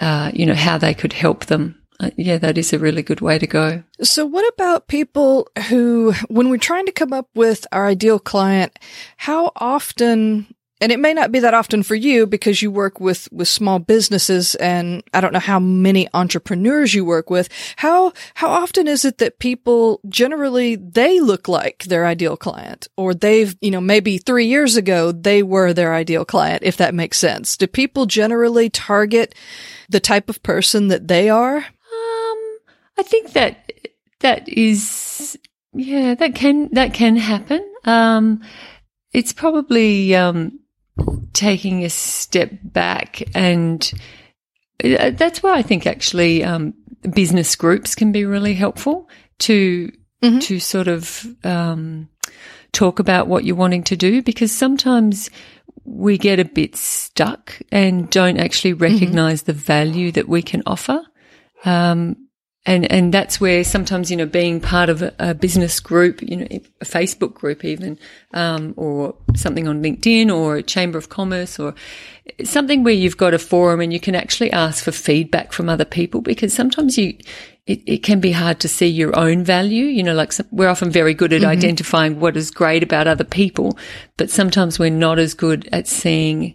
uh, 0.00 0.30
you 0.34 0.46
know, 0.46 0.54
how 0.54 0.78
they 0.78 0.94
could 0.94 1.12
help 1.12 1.46
them. 1.46 1.80
Uh, 1.98 2.10
yeah, 2.16 2.36
that 2.36 2.58
is 2.58 2.74
a 2.74 2.78
really 2.78 3.02
good 3.02 3.22
way 3.22 3.38
to 3.38 3.46
go. 3.46 3.82
So 4.02 4.26
what 4.26 4.46
about 4.52 4.86
people 4.86 5.48
who, 5.68 6.12
when 6.28 6.50
we're 6.50 6.58
trying 6.58 6.84
to 6.86 6.92
come 6.92 7.14
up 7.14 7.28
with 7.34 7.66
our 7.72 7.86
ideal 7.86 8.18
client, 8.18 8.78
how 9.16 9.50
often 9.56 10.54
and 10.80 10.92
it 10.92 11.00
may 11.00 11.14
not 11.14 11.32
be 11.32 11.38
that 11.40 11.54
often 11.54 11.82
for 11.82 11.94
you 11.94 12.26
because 12.26 12.60
you 12.60 12.70
work 12.70 13.00
with, 13.00 13.28
with 13.32 13.48
small 13.48 13.78
businesses 13.78 14.54
and 14.56 15.02
I 15.14 15.22
don't 15.22 15.32
know 15.32 15.38
how 15.38 15.58
many 15.58 16.06
entrepreneurs 16.12 16.92
you 16.92 17.04
work 17.04 17.30
with. 17.30 17.48
How, 17.76 18.12
how 18.34 18.50
often 18.50 18.86
is 18.86 19.04
it 19.04 19.16
that 19.18 19.38
people 19.38 20.00
generally, 20.08 20.76
they 20.76 21.18
look 21.18 21.48
like 21.48 21.84
their 21.84 22.04
ideal 22.04 22.36
client 22.36 22.88
or 22.96 23.14
they've, 23.14 23.56
you 23.62 23.70
know, 23.70 23.80
maybe 23.80 24.18
three 24.18 24.46
years 24.46 24.76
ago, 24.76 25.12
they 25.12 25.42
were 25.42 25.72
their 25.72 25.94
ideal 25.94 26.26
client, 26.26 26.62
if 26.62 26.76
that 26.76 26.94
makes 26.94 27.16
sense. 27.16 27.56
Do 27.56 27.66
people 27.66 28.04
generally 28.04 28.68
target 28.68 29.34
the 29.88 30.00
type 30.00 30.28
of 30.28 30.42
person 30.42 30.88
that 30.88 31.08
they 31.08 31.30
are? 31.30 31.56
Um, 31.56 32.58
I 32.98 33.02
think 33.02 33.32
that, 33.32 33.72
that 34.20 34.46
is, 34.46 35.38
yeah, 35.72 36.14
that 36.16 36.34
can, 36.34 36.68
that 36.72 36.92
can 36.92 37.16
happen. 37.16 37.66
Um, 37.84 38.42
it's 39.14 39.32
probably, 39.32 40.14
um, 40.14 40.60
taking 41.32 41.84
a 41.84 41.90
step 41.90 42.50
back 42.62 43.22
and 43.34 43.92
uh, 44.84 45.10
that's 45.10 45.42
why 45.42 45.54
I 45.54 45.62
think 45.62 45.86
actually 45.86 46.44
um, 46.44 46.74
business 47.14 47.54
groups 47.56 47.94
can 47.94 48.12
be 48.12 48.24
really 48.24 48.54
helpful 48.54 49.08
to 49.40 49.90
mm-hmm. 50.22 50.38
to 50.38 50.60
sort 50.60 50.88
of 50.88 51.26
um, 51.44 52.08
talk 52.72 52.98
about 52.98 53.26
what 53.26 53.44
you're 53.44 53.56
wanting 53.56 53.84
to 53.84 53.96
do 53.96 54.22
because 54.22 54.52
sometimes 54.52 55.30
we 55.84 56.18
get 56.18 56.40
a 56.40 56.44
bit 56.44 56.76
stuck 56.76 57.60
and 57.70 58.10
don't 58.10 58.38
actually 58.38 58.72
mm-hmm. 58.72 58.82
recognize 58.82 59.42
mm-hmm. 59.42 59.52
the 59.52 59.58
value 59.58 60.12
that 60.12 60.28
we 60.28 60.42
can 60.42 60.62
offer. 60.66 61.00
Um, 61.64 62.25
and 62.66 62.90
and 62.90 63.14
that's 63.14 63.40
where 63.40 63.62
sometimes 63.62 64.10
you 64.10 64.16
know 64.16 64.26
being 64.26 64.60
part 64.60 64.88
of 64.88 65.00
a, 65.00 65.14
a 65.18 65.34
business 65.34 65.78
group, 65.80 66.20
you 66.20 66.36
know, 66.36 66.46
a 66.80 66.84
Facebook 66.84 67.32
group 67.32 67.64
even, 67.64 67.98
um, 68.34 68.74
or 68.76 69.14
something 69.34 69.68
on 69.68 69.82
LinkedIn 69.82 70.34
or 70.34 70.56
a 70.56 70.62
chamber 70.62 70.98
of 70.98 71.08
commerce 71.08 71.58
or 71.58 71.74
something 72.44 72.82
where 72.82 72.92
you've 72.92 73.16
got 73.16 73.32
a 73.32 73.38
forum 73.38 73.80
and 73.80 73.92
you 73.92 74.00
can 74.00 74.16
actually 74.16 74.50
ask 74.50 74.84
for 74.84 74.92
feedback 74.92 75.52
from 75.52 75.68
other 75.68 75.84
people 75.84 76.20
because 76.20 76.52
sometimes 76.52 76.98
you. 76.98 77.16
It, 77.66 77.82
it 77.84 78.02
can 78.04 78.20
be 78.20 78.30
hard 78.30 78.60
to 78.60 78.68
see 78.68 78.86
your 78.86 79.18
own 79.18 79.42
value. 79.42 79.86
You 79.86 80.04
know, 80.04 80.14
like 80.14 80.30
some, 80.30 80.46
we're 80.52 80.68
often 80.68 80.88
very 80.88 81.14
good 81.14 81.32
at 81.32 81.40
mm-hmm. 81.40 81.50
identifying 81.50 82.20
what 82.20 82.36
is 82.36 82.52
great 82.52 82.84
about 82.84 83.08
other 83.08 83.24
people, 83.24 83.76
but 84.16 84.30
sometimes 84.30 84.78
we're 84.78 84.88
not 84.88 85.18
as 85.18 85.34
good 85.34 85.68
at 85.72 85.88
seeing 85.88 86.54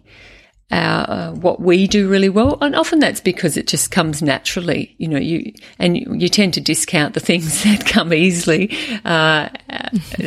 our, 0.72 1.10
uh, 1.10 1.32
what 1.32 1.60
we 1.60 1.86
do 1.86 2.08
really 2.08 2.30
well. 2.30 2.56
And 2.60 2.74
often 2.74 2.98
that's 2.98 3.20
because 3.20 3.56
it 3.56 3.66
just 3.66 3.90
comes 3.90 4.22
naturally, 4.22 4.94
you 4.98 5.06
know, 5.06 5.18
you, 5.18 5.52
and 5.78 5.98
you, 5.98 6.14
you 6.14 6.28
tend 6.30 6.54
to 6.54 6.60
discount 6.60 7.12
the 7.12 7.20
things 7.20 7.62
that 7.64 7.84
come 7.86 8.12
easily. 8.12 8.74
Uh, 9.04 9.50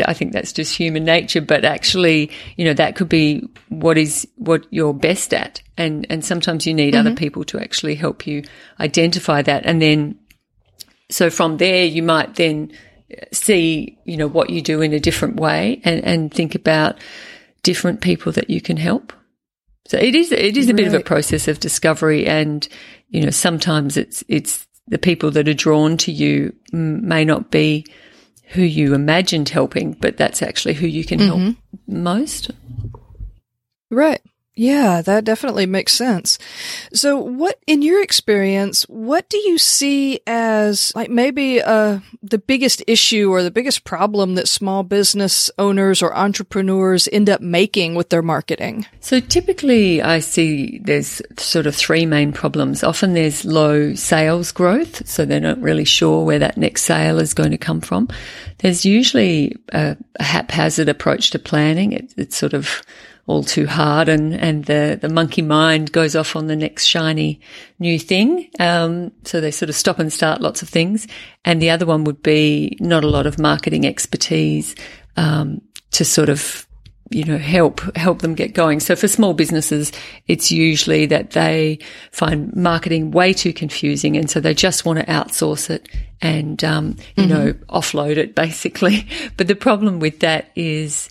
I 0.06 0.14
think 0.14 0.32
that's 0.32 0.54
just 0.54 0.78
human 0.78 1.04
nature, 1.04 1.42
but 1.42 1.66
actually, 1.66 2.32
you 2.58 2.66
know, 2.66 2.74
that 2.76 2.96
could 2.96 3.10
be 3.10 3.48
what 3.70 3.98
is, 3.98 4.28
what 4.36 4.66
you're 4.70 4.94
best 4.94 5.34
at. 5.34 5.62
And, 5.78 6.06
and 6.10 6.24
sometimes 6.24 6.68
you 6.68 6.74
need 6.74 6.94
mm-hmm. 6.94 7.08
other 7.08 7.16
people 7.16 7.44
to 7.46 7.60
actually 7.60 7.96
help 7.96 8.28
you 8.28 8.44
identify 8.80 9.42
that. 9.42 9.66
And 9.66 9.82
then, 9.82 10.20
so 11.10 11.30
from 11.30 11.58
there, 11.58 11.86
you 11.86 12.04
might 12.04 12.36
then 12.36 12.72
see, 13.32 13.98
you 14.06 14.18
know, 14.18 14.28
what 14.28 14.52
you 14.52 14.62
do 14.62 14.82
in 14.82 14.94
a 14.94 15.00
different 15.00 15.40
way 15.40 15.82
and, 15.84 16.04
and 16.04 16.34
think 16.34 16.54
about 16.54 16.98
different 17.64 18.02
people 18.02 18.32
that 18.34 18.50
you 18.50 18.62
can 18.62 18.78
help. 18.78 19.12
So 19.88 19.98
it 19.98 20.16
is, 20.16 20.32
it 20.32 20.58
is 20.58 20.68
a 20.68 20.70
right. 20.70 20.78
bit 20.78 20.88
of 20.88 20.94
a 20.94 21.00
process 21.00 21.48
of 21.48 21.60
discovery. 21.60 22.26
And, 22.26 22.68
you 23.10 23.24
know, 23.24 23.30
sometimes 23.30 23.98
it's, 23.98 24.24
it's 24.28 24.68
the 24.88 24.98
people 24.98 25.32
that 25.32 25.48
are 25.48 25.54
drawn 25.54 25.98
to 25.98 26.12
you 26.12 26.56
may 26.72 27.26
not 27.26 27.52
be 27.52 27.86
who 28.50 28.62
you 28.62 28.94
imagined 28.94 29.50
helping, 29.50 29.94
but 29.94 30.18
that's 30.18 30.42
actually 30.42 30.76
who 30.76 30.88
you 30.88 31.04
can 31.04 31.20
mm-hmm. 31.20 31.44
help 31.44 31.56
most. 31.88 32.52
Right. 33.90 34.22
Yeah, 34.58 35.02
that 35.02 35.26
definitely 35.26 35.66
makes 35.66 35.94
sense. 35.94 36.40
So 36.94 37.18
what, 37.18 37.60
in 37.68 37.82
your 37.82 38.02
experience, 38.02 38.84
what 38.84 39.28
do 39.28 39.38
you 39.38 39.58
see 39.58 40.22
as 40.26 40.94
like 40.96 41.10
maybe, 41.10 41.62
uh, 41.62 42.00
the 42.24 42.38
biggest 42.38 42.82
issue 42.88 43.30
or 43.32 43.44
the 43.44 43.52
biggest 43.52 43.84
problem 43.84 44.36
that 44.36 44.48
small 44.48 44.84
business 44.84 45.52
owners 45.58 46.02
or 46.02 46.16
entrepreneurs 46.16 47.10
end 47.12 47.30
up 47.30 47.42
making 47.42 47.96
with 47.96 48.10
their 48.10 48.22
marketing? 48.22 48.86
So 49.02 49.20
typically 49.20 50.02
I 50.02 50.20
see 50.20 50.80
there's 50.80 51.22
sort 51.38 51.68
of 51.68 51.76
three 51.76 52.06
main 52.06 52.32
problems. 52.32 52.82
Often 52.82 53.14
there's 53.14 53.44
low 53.44 53.94
sales 53.94 54.54
growth. 54.54 55.06
So 55.06 55.26
they're 55.26 55.42
not 55.42 55.62
really 55.62 55.86
sure 55.86 56.24
where 56.24 56.40
that 56.40 56.56
next 56.58 56.84
sale 56.84 57.20
is 57.20 57.34
going 57.34 57.52
to 57.52 57.58
come 57.58 57.82
from. 57.82 58.08
There's 58.60 58.86
usually 58.86 59.54
a, 59.74 59.98
haphazard 60.18 60.88
approach 60.88 61.32
to 61.32 61.40
planning. 61.40 61.92
It, 61.92 62.14
it's 62.16 62.38
sort 62.38 62.54
of, 62.54 62.82
all 63.28 63.44
too 63.44 63.66
hard 63.66 64.08
and, 64.08 64.36
and 64.36 64.66
the, 64.66 65.00
the 65.02 65.10
monkey 65.10 65.42
mind 65.42 65.92
goes 65.92 66.16
off 66.16 66.36
on 66.36 66.46
the 66.46 66.56
next 66.56 66.86
shiny 66.86 67.40
new 67.80 67.98
thing. 67.98 68.50
Um, 68.60 69.12
so 69.24 69.42
they 69.42 69.52
sort 69.52 69.70
of 69.70 69.76
stop 69.76 69.98
and 69.98 70.14
start 70.14 70.42
lots 70.42 70.62
of 70.62 70.70
things. 70.70 71.08
And 71.44 71.62
the 71.62 71.72
other 71.72 71.88
one 71.88 72.04
would 72.04 72.22
be 72.22 72.78
not 72.80 73.04
a 73.04 73.10
lot 73.10 73.26
of 73.26 73.40
marketing 73.40 73.86
expertise, 73.86 74.76
um, 75.18 75.62
to 75.92 76.06
sort 76.06 76.30
of, 76.30 76.68
you 77.10 77.24
know, 77.24 77.38
help, 77.38 77.80
help 77.96 78.20
them 78.20 78.36
get 78.36 78.54
going. 78.54 78.80
So 78.80 78.96
for 78.96 79.08
small 79.08 79.34
businesses, 79.34 79.92
it's 80.28 80.52
usually 80.52 81.08
that 81.08 81.32
they 81.32 81.80
find 82.12 82.56
marketing 82.56 83.10
way 83.10 83.34
too 83.34 83.54
confusing. 83.54 84.18
And 84.18 84.30
so 84.30 84.40
they 84.40 84.54
just 84.54 84.86
want 84.86 85.00
to 85.00 85.06
outsource 85.06 85.72
it 85.72 85.90
and, 86.22 86.64
um, 86.64 86.98
you 87.16 87.24
mm-hmm. 87.24 87.30
know, 87.30 87.54
offload 87.70 88.18
it 88.18 88.36
basically. 88.36 89.08
But 89.38 89.48
the 89.48 89.56
problem 89.56 90.00
with 90.00 90.20
that 90.20 90.52
is, 90.56 91.10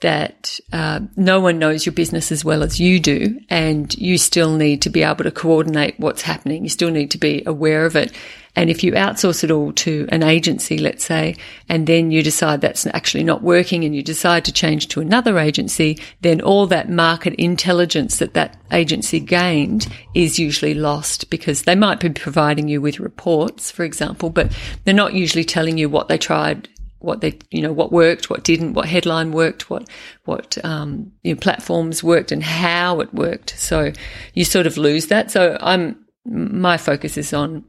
that 0.00 0.58
uh, 0.72 1.00
no 1.16 1.40
one 1.40 1.58
knows 1.58 1.84
your 1.84 1.92
business 1.92 2.32
as 2.32 2.44
well 2.44 2.62
as 2.62 2.80
you 2.80 2.98
do, 2.98 3.38
and 3.48 3.94
you 3.98 4.16
still 4.18 4.56
need 4.56 4.82
to 4.82 4.90
be 4.90 5.02
able 5.02 5.24
to 5.24 5.30
coordinate 5.30 5.98
what's 5.98 6.22
happening. 6.22 6.62
You 6.62 6.70
still 6.70 6.90
need 6.90 7.10
to 7.12 7.18
be 7.18 7.42
aware 7.46 7.84
of 7.84 7.96
it. 7.96 8.12
And 8.56 8.68
if 8.68 8.82
you 8.82 8.92
outsource 8.92 9.44
it 9.44 9.50
all 9.50 9.72
to 9.74 10.08
an 10.10 10.22
agency, 10.22 10.78
let's 10.78 11.04
say, 11.04 11.36
and 11.68 11.86
then 11.86 12.10
you 12.10 12.22
decide 12.22 12.60
that's 12.60 12.84
actually 12.86 13.22
not 13.22 13.42
working 13.42 13.84
and 13.84 13.94
you 13.94 14.02
decide 14.02 14.44
to 14.46 14.52
change 14.52 14.88
to 14.88 15.00
another 15.00 15.38
agency, 15.38 15.98
then 16.22 16.40
all 16.40 16.66
that 16.66 16.90
market 16.90 17.34
intelligence 17.34 18.18
that 18.18 18.34
that 18.34 18.56
agency 18.72 19.20
gained 19.20 19.86
is 20.14 20.38
usually 20.38 20.74
lost 20.74 21.30
because 21.30 21.62
they 21.62 21.76
might 21.76 22.00
be 22.00 22.10
providing 22.10 22.66
you 22.66 22.80
with 22.80 22.98
reports, 22.98 23.70
for 23.70 23.84
example, 23.84 24.30
but 24.30 24.52
they're 24.84 24.94
not 24.94 25.14
usually 25.14 25.44
telling 25.44 25.78
you 25.78 25.88
what 25.88 26.08
they 26.08 26.18
tried 26.18 26.68
what 27.00 27.20
they, 27.20 27.38
you 27.50 27.62
know, 27.62 27.72
what 27.72 27.92
worked, 27.92 28.30
what 28.30 28.44
didn't, 28.44 28.74
what 28.74 28.86
headline 28.86 29.32
worked, 29.32 29.68
what, 29.68 29.88
what, 30.24 30.56
um, 30.64 31.10
you 31.22 31.34
know, 31.34 31.40
platforms 31.40 32.02
worked 32.02 32.30
and 32.30 32.42
how 32.42 33.00
it 33.00 33.12
worked. 33.12 33.58
So 33.58 33.92
you 34.34 34.44
sort 34.44 34.66
of 34.66 34.76
lose 34.76 35.08
that. 35.08 35.30
So 35.30 35.56
I'm, 35.60 35.96
my 36.24 36.76
focus 36.76 37.16
is 37.16 37.32
on 37.32 37.64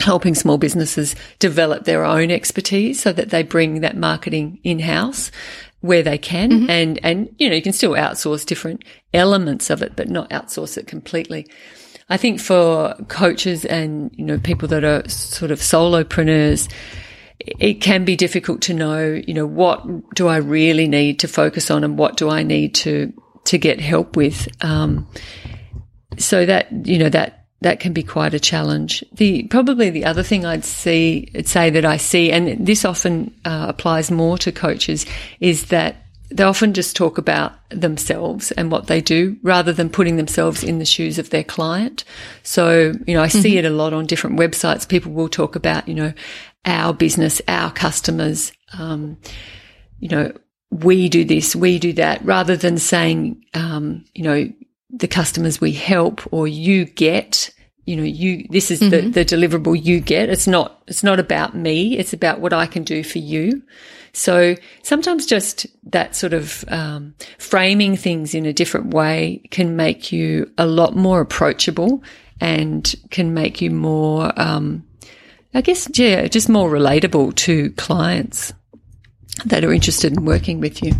helping 0.00 0.34
small 0.34 0.58
businesses 0.58 1.16
develop 1.38 1.84
their 1.84 2.04
own 2.04 2.30
expertise 2.30 3.02
so 3.02 3.12
that 3.12 3.30
they 3.30 3.42
bring 3.42 3.80
that 3.80 3.96
marketing 3.96 4.60
in 4.62 4.78
house 4.78 5.30
where 5.80 6.02
they 6.02 6.18
can 6.18 6.50
mm-hmm. 6.50 6.70
and, 6.70 7.00
and, 7.02 7.34
you 7.38 7.48
know, 7.48 7.54
you 7.54 7.62
can 7.62 7.72
still 7.72 7.92
outsource 7.92 8.44
different 8.44 8.84
elements 9.14 9.70
of 9.70 9.82
it, 9.82 9.96
but 9.96 10.08
not 10.08 10.28
outsource 10.30 10.76
it 10.76 10.86
completely. 10.86 11.46
I 12.10 12.16
think 12.16 12.40
for 12.40 12.94
coaches 13.08 13.64
and, 13.64 14.10
you 14.14 14.24
know, 14.24 14.38
people 14.38 14.68
that 14.68 14.82
are 14.82 15.08
sort 15.08 15.50
of 15.50 15.60
solopreneurs, 15.60 16.70
it 17.40 17.74
can 17.80 18.04
be 18.04 18.16
difficult 18.16 18.62
to 18.62 18.74
know, 18.74 19.20
you 19.26 19.34
know, 19.34 19.46
what 19.46 19.84
do 20.14 20.28
I 20.28 20.36
really 20.38 20.88
need 20.88 21.20
to 21.20 21.28
focus 21.28 21.70
on 21.70 21.84
and 21.84 21.96
what 21.96 22.16
do 22.16 22.28
I 22.28 22.42
need 22.42 22.74
to, 22.76 23.12
to 23.44 23.58
get 23.58 23.80
help 23.80 24.16
with. 24.16 24.48
Um, 24.62 25.06
so 26.18 26.44
that, 26.46 26.86
you 26.86 26.98
know, 26.98 27.08
that, 27.08 27.46
that 27.60 27.80
can 27.80 27.92
be 27.92 28.02
quite 28.02 28.34
a 28.34 28.40
challenge. 28.40 29.04
The, 29.12 29.44
probably 29.44 29.90
the 29.90 30.04
other 30.04 30.22
thing 30.22 30.44
I'd 30.44 30.64
see, 30.64 31.30
I'd 31.34 31.48
say 31.48 31.70
that 31.70 31.84
I 31.84 31.96
see, 31.96 32.30
and 32.30 32.66
this 32.66 32.84
often 32.84 33.34
uh, 33.44 33.66
applies 33.68 34.10
more 34.10 34.38
to 34.38 34.52
coaches 34.52 35.06
is 35.40 35.66
that 35.66 35.96
they 36.30 36.44
often 36.44 36.74
just 36.74 36.94
talk 36.94 37.16
about 37.16 37.54
themselves 37.70 38.50
and 38.52 38.70
what 38.70 38.86
they 38.86 39.00
do 39.00 39.38
rather 39.42 39.72
than 39.72 39.88
putting 39.88 40.16
themselves 40.16 40.62
in 40.62 40.78
the 40.78 40.84
shoes 40.84 41.18
of 41.18 41.30
their 41.30 41.44
client. 41.44 42.04
So, 42.42 42.92
you 43.06 43.14
know, 43.14 43.22
I 43.22 43.28
see 43.28 43.50
mm-hmm. 43.50 43.58
it 43.58 43.64
a 43.64 43.70
lot 43.70 43.94
on 43.94 44.06
different 44.06 44.38
websites. 44.38 44.86
People 44.86 45.12
will 45.12 45.30
talk 45.30 45.56
about, 45.56 45.88
you 45.88 45.94
know, 45.94 46.12
our 46.68 46.92
business, 46.94 47.42
our 47.48 47.72
customers, 47.72 48.52
um, 48.78 49.18
you 49.98 50.08
know, 50.08 50.32
we 50.70 51.08
do 51.08 51.24
this, 51.24 51.56
we 51.56 51.78
do 51.78 51.92
that, 51.94 52.24
rather 52.24 52.56
than 52.56 52.78
saying, 52.78 53.42
um, 53.54 54.04
you 54.14 54.22
know, 54.22 54.52
the 54.90 55.08
customers 55.08 55.60
we 55.60 55.72
help 55.72 56.20
or 56.32 56.46
you 56.46 56.84
get, 56.84 57.50
you 57.84 57.96
know, 57.96 58.02
you, 58.02 58.46
this 58.50 58.70
is 58.70 58.80
the, 58.80 59.00
the 59.00 59.24
deliverable 59.24 59.82
you 59.82 59.98
get. 59.98 60.28
It's 60.28 60.46
not, 60.46 60.82
it's 60.86 61.02
not 61.02 61.18
about 61.18 61.56
me. 61.56 61.98
It's 61.98 62.12
about 62.12 62.40
what 62.40 62.52
I 62.52 62.66
can 62.66 62.84
do 62.84 63.02
for 63.02 63.18
you. 63.18 63.62
So 64.12 64.56
sometimes 64.82 65.26
just 65.26 65.66
that 65.84 66.16
sort 66.16 66.34
of 66.34 66.64
um, 66.68 67.14
framing 67.38 67.96
things 67.96 68.34
in 68.34 68.46
a 68.46 68.52
different 68.52 68.92
way 68.92 69.42
can 69.50 69.76
make 69.76 70.12
you 70.12 70.50
a 70.58 70.66
lot 70.66 70.96
more 70.96 71.20
approachable 71.20 72.02
and 72.40 72.94
can 73.10 73.32
make 73.32 73.60
you 73.60 73.70
more, 73.70 74.32
um, 74.38 74.84
I 75.54 75.60
guess, 75.60 75.88
yeah, 75.94 76.26
just 76.28 76.48
more 76.48 76.70
relatable 76.70 77.34
to 77.36 77.70
clients 77.72 78.52
that 79.44 79.64
are 79.64 79.72
interested 79.72 80.12
in 80.16 80.24
working 80.24 80.60
with 80.60 80.82
you. 80.82 80.92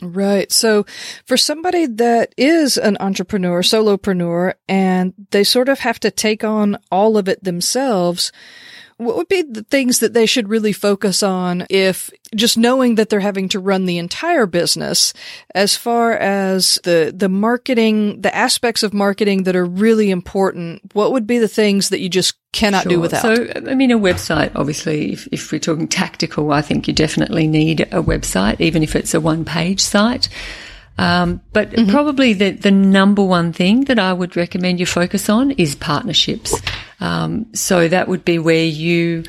Right. 0.00 0.50
So 0.50 0.84
for 1.26 1.36
somebody 1.36 1.86
that 1.86 2.34
is 2.36 2.76
an 2.76 2.96
entrepreneur, 2.98 3.62
solopreneur, 3.62 4.54
and 4.68 5.14
they 5.30 5.44
sort 5.44 5.68
of 5.68 5.78
have 5.80 6.00
to 6.00 6.10
take 6.10 6.42
on 6.42 6.76
all 6.90 7.16
of 7.16 7.28
it 7.28 7.44
themselves, 7.44 8.32
what 8.98 9.16
would 9.16 9.28
be 9.28 9.42
the 9.42 9.64
things 9.64 9.98
that 10.00 10.12
they 10.14 10.26
should 10.26 10.48
really 10.48 10.72
focus 10.72 11.22
on 11.22 11.66
if 11.70 12.10
just 12.34 12.56
knowing 12.56 12.94
that 12.96 13.08
they're 13.08 13.20
having 13.20 13.48
to 13.50 13.58
run 13.60 13.84
the 13.86 13.98
entire 13.98 14.46
business 14.46 15.12
as 15.54 15.76
far 15.76 16.12
as 16.12 16.78
the 16.84 17.12
the 17.14 17.28
marketing 17.28 18.20
the 18.20 18.34
aspects 18.34 18.82
of 18.82 18.94
marketing 18.94 19.42
that 19.44 19.56
are 19.56 19.64
really 19.64 20.10
important 20.10 20.80
what 20.94 21.12
would 21.12 21.26
be 21.26 21.38
the 21.38 21.48
things 21.48 21.88
that 21.90 22.00
you 22.00 22.08
just 22.08 22.34
cannot 22.52 22.82
Sure. 22.82 22.90
do 22.92 23.00
without 23.00 23.22
So, 23.22 23.52
I 23.66 23.74
mean, 23.74 23.90
a 23.90 23.98
website, 23.98 24.52
obviously, 24.54 25.12
if, 25.12 25.26
if 25.32 25.50
we're 25.52 25.58
talking 25.58 25.88
tactical, 25.88 26.52
I 26.52 26.60
think 26.60 26.86
you 26.86 26.92
definitely 26.92 27.46
need 27.46 27.80
a 27.80 28.02
website, 28.02 28.60
even 28.60 28.82
if 28.82 28.94
it's 28.94 29.14
a 29.14 29.20
one 29.20 29.44
page 29.46 29.80
site. 29.80 30.28
Um, 30.98 31.40
but 31.54 31.70
Mm-hmm. 31.70 31.90
probably 31.90 32.34
the, 32.34 32.50
the 32.50 32.70
number 32.70 33.24
one 33.24 33.54
thing 33.54 33.84
that 33.84 33.98
I 33.98 34.12
would 34.12 34.36
recommend 34.36 34.80
you 34.80 34.84
focus 34.86 35.30
on 35.30 35.52
is 35.52 35.74
partnerships. 35.74 36.54
Um, 37.02 37.52
so 37.52 37.88
that 37.88 38.06
would 38.06 38.24
be 38.24 38.38
where 38.38 38.64
you 38.64 39.24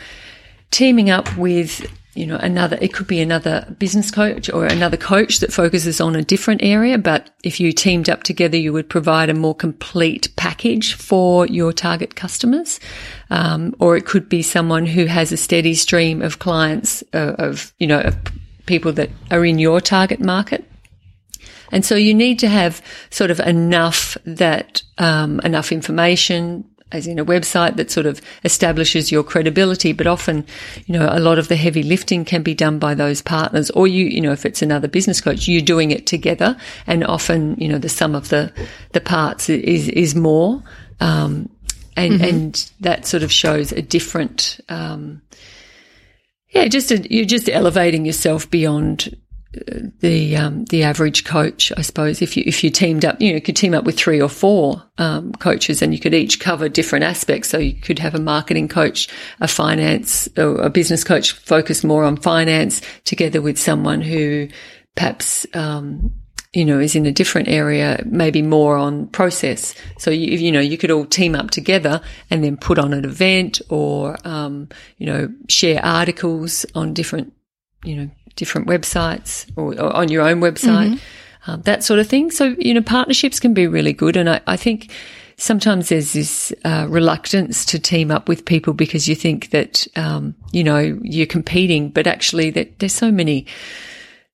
teaming 0.69 1.09
up 1.09 1.35
with 1.37 1.85
you 2.15 2.27
know 2.27 2.35
another 2.35 2.77
it 2.81 2.93
could 2.93 3.07
be 3.07 3.19
another 3.19 3.75
business 3.79 4.11
coach 4.11 4.47
or 4.49 4.65
another 4.65 4.97
coach 4.97 5.39
that 5.39 5.51
focuses 5.51 5.99
on 5.99 6.15
a 6.15 6.23
different 6.23 6.61
area 6.63 6.97
but 6.97 7.31
if 7.43 7.59
you 7.59 7.71
teamed 7.71 8.07
up 8.09 8.21
together 8.21 8.57
you 8.57 8.71
would 8.71 8.87
provide 8.87 9.29
a 9.29 9.33
more 9.33 9.55
complete 9.55 10.31
package 10.35 10.93
for 10.93 11.47
your 11.47 11.73
target 11.73 12.15
customers. 12.15 12.79
Um, 13.31 13.75
or 13.79 13.97
it 13.97 14.05
could 14.05 14.29
be 14.29 14.43
someone 14.43 14.85
who 14.85 15.05
has 15.05 15.31
a 15.31 15.37
steady 15.37 15.73
stream 15.73 16.21
of 16.21 16.37
clients 16.37 17.03
uh, 17.13 17.35
of 17.39 17.73
you 17.79 17.87
know 17.87 18.01
of 18.01 18.15
people 18.67 18.93
that 18.93 19.09
are 19.31 19.43
in 19.43 19.57
your 19.57 19.81
target 19.81 20.19
market. 20.19 20.63
And 21.71 21.83
so 21.83 21.95
you 21.95 22.13
need 22.13 22.37
to 22.39 22.47
have 22.47 22.83
sort 23.09 23.31
of 23.31 23.39
enough 23.39 24.15
that, 24.25 24.83
um, 24.99 25.39
enough 25.39 25.71
information, 25.71 26.65
as 26.93 27.07
in 27.07 27.19
a 27.19 27.25
website 27.25 27.75
that 27.75 27.91
sort 27.91 28.05
of 28.05 28.21
establishes 28.43 29.11
your 29.11 29.23
credibility. 29.23 29.91
But 29.91 30.07
often, 30.07 30.45
you 30.85 30.97
know, 30.97 31.09
a 31.11 31.19
lot 31.19 31.39
of 31.39 31.47
the 31.49 31.55
heavy 31.55 31.83
lifting 31.83 32.23
can 32.23 32.43
be 32.43 32.53
done 32.53 32.79
by 32.79 32.93
those 32.93 33.21
partners 33.21 33.69
or 33.71 33.87
you, 33.87 34.05
you 34.05 34.21
know, 34.21 34.31
if 34.31 34.45
it's 34.45 34.61
another 34.61 34.87
business 34.87 35.19
coach, 35.19 35.47
you're 35.47 35.61
doing 35.61 35.91
it 35.91 36.07
together. 36.07 36.55
And 36.87 37.03
often, 37.03 37.55
you 37.59 37.67
know, 37.67 37.79
the 37.79 37.89
sum 37.89 38.15
of 38.15 38.29
the, 38.29 38.53
the 38.93 39.01
parts 39.01 39.49
is, 39.49 39.89
is 39.89 40.15
more. 40.15 40.63
Um, 40.99 41.49
and, 41.97 42.21
and 42.21 42.71
that 42.79 43.05
sort 43.05 43.23
of 43.23 43.31
shows 43.31 43.71
a 43.71 43.81
different, 43.81 44.59
um, 44.69 45.21
yeah, 46.49 46.67
just 46.67 46.91
a, 46.91 47.13
you're 47.13 47.25
just 47.25 47.49
elevating 47.49 48.05
yourself 48.05 48.49
beyond 48.49 49.15
the 49.99 50.35
um, 50.35 50.65
the 50.65 50.83
average 50.83 51.25
coach, 51.25 51.71
I 51.77 51.81
suppose. 51.81 52.21
If 52.21 52.35
you 52.35 52.43
if 52.45 52.63
you 52.63 52.69
teamed 52.69 53.05
up, 53.05 53.21
you 53.21 53.29
know, 53.29 53.35
you 53.35 53.41
could 53.41 53.55
team 53.55 53.73
up 53.73 53.83
with 53.83 53.97
three 53.97 54.21
or 54.21 54.29
four 54.29 54.83
um, 54.97 55.33
coaches, 55.33 55.81
and 55.81 55.93
you 55.93 55.99
could 55.99 56.13
each 56.13 56.39
cover 56.39 56.69
different 56.69 57.05
aspects. 57.05 57.49
So 57.49 57.57
you 57.57 57.73
could 57.73 57.99
have 57.99 58.15
a 58.15 58.19
marketing 58.19 58.67
coach, 58.67 59.07
a 59.39 59.47
finance, 59.47 60.27
or 60.37 60.61
a 60.61 60.69
business 60.69 61.03
coach 61.03 61.33
focused 61.33 61.83
more 61.83 62.03
on 62.03 62.17
finance, 62.17 62.81
together 63.05 63.41
with 63.41 63.57
someone 63.59 64.01
who 64.01 64.49
perhaps. 64.95 65.45
Um, 65.53 66.13
you 66.55 66.65
know, 66.65 66.79
is 66.79 66.95
in 66.95 67.07
a 67.07 67.11
different 67.11 67.47
area, 67.47 67.99
maybe 68.05 68.43
more 68.43 68.77
on 68.77 69.07
process. 69.07 69.73
So 69.97 70.11
you, 70.11 70.37
you 70.37 70.51
know, 70.51 70.59
you 70.59 70.77
could 70.77 70.91
all 70.91 71.03
team 71.03 71.33
up 71.33 71.49
together 71.49 71.99
and 72.29 72.43
then 72.43 72.57
put 72.57 72.77
on 72.77 72.93
an 72.93 73.05
event 73.05 73.59
or, 73.69 74.17
um, 74.23 74.69
you 74.99 75.07
know, 75.07 75.33
share 75.49 75.83
articles 75.83 76.63
on 76.75 76.93
different, 76.93 77.33
you 77.83 77.95
know, 77.95 78.11
different 78.35 78.67
websites 78.67 79.45
or, 79.55 79.73
or 79.79 79.95
on 79.95 80.09
your 80.09 80.21
own 80.23 80.39
website, 80.41 80.99
um, 81.47 81.61
that 81.63 81.83
sort 81.83 81.99
of 81.99 82.07
thing. 82.07 82.31
So, 82.31 82.55
you 82.57 82.73
know, 82.73 82.81
partnerships 82.81 83.39
can 83.39 83.53
be 83.53 83.67
really 83.67 83.93
good. 83.93 84.15
And 84.17 84.29
I, 84.29 84.41
I 84.47 84.55
think 84.57 84.91
sometimes 85.37 85.89
there's 85.89 86.13
this 86.13 86.53
uh, 86.63 86.85
reluctance 86.89 87.65
to 87.65 87.79
team 87.79 88.11
up 88.11 88.27
with 88.29 88.45
people 88.45 88.73
because 88.73 89.07
you 89.07 89.15
think 89.15 89.49
that, 89.49 89.85
um, 89.95 90.35
you 90.51 90.63
know, 90.63 90.99
you're 91.01 91.25
competing, 91.27 91.89
but 91.89 92.07
actually 92.07 92.49
that 92.51 92.79
there's 92.79 92.93
so 92.93 93.11
many, 93.11 93.45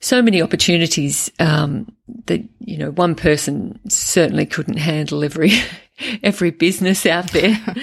so 0.01 0.21
many 0.21 0.41
opportunities 0.41 1.29
um, 1.39 1.91
that 2.27 2.41
you 2.59 2.77
know 2.77 2.91
one 2.91 3.15
person 3.15 3.77
certainly 3.89 4.45
couldn't 4.45 4.77
handle 4.77 5.23
every 5.25 5.51
every 6.23 6.51
business 6.51 7.05
out 7.05 7.31
there. 7.31 7.57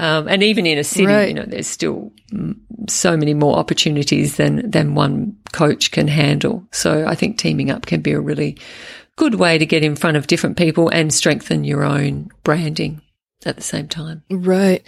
Um, 0.00 0.28
and 0.28 0.44
even 0.44 0.64
in 0.64 0.78
a 0.78 0.84
city, 0.84 1.06
Right. 1.08 1.26
you 1.26 1.34
know, 1.34 1.44
there's 1.44 1.66
still 1.66 2.12
mm, 2.32 2.54
so 2.90 3.16
many 3.16 3.34
more 3.34 3.56
opportunities 3.56 4.36
than 4.36 4.70
than 4.70 4.94
one 4.94 5.36
coach 5.52 5.90
can 5.90 6.08
handle. 6.08 6.66
So 6.72 7.06
I 7.06 7.14
think 7.14 7.38
teaming 7.38 7.70
up 7.70 7.86
can 7.86 8.00
be 8.00 8.12
a 8.12 8.20
really 8.20 8.58
good 9.16 9.34
way 9.34 9.58
to 9.58 9.66
get 9.66 9.84
in 9.84 9.96
front 9.96 10.16
of 10.16 10.26
different 10.26 10.56
people 10.56 10.88
and 10.88 11.12
strengthen 11.12 11.64
your 11.64 11.82
own 11.82 12.30
branding 12.44 13.02
at 13.46 13.56
the 13.56 13.62
same 13.62 13.88
time. 13.88 14.22
Right. 14.30 14.82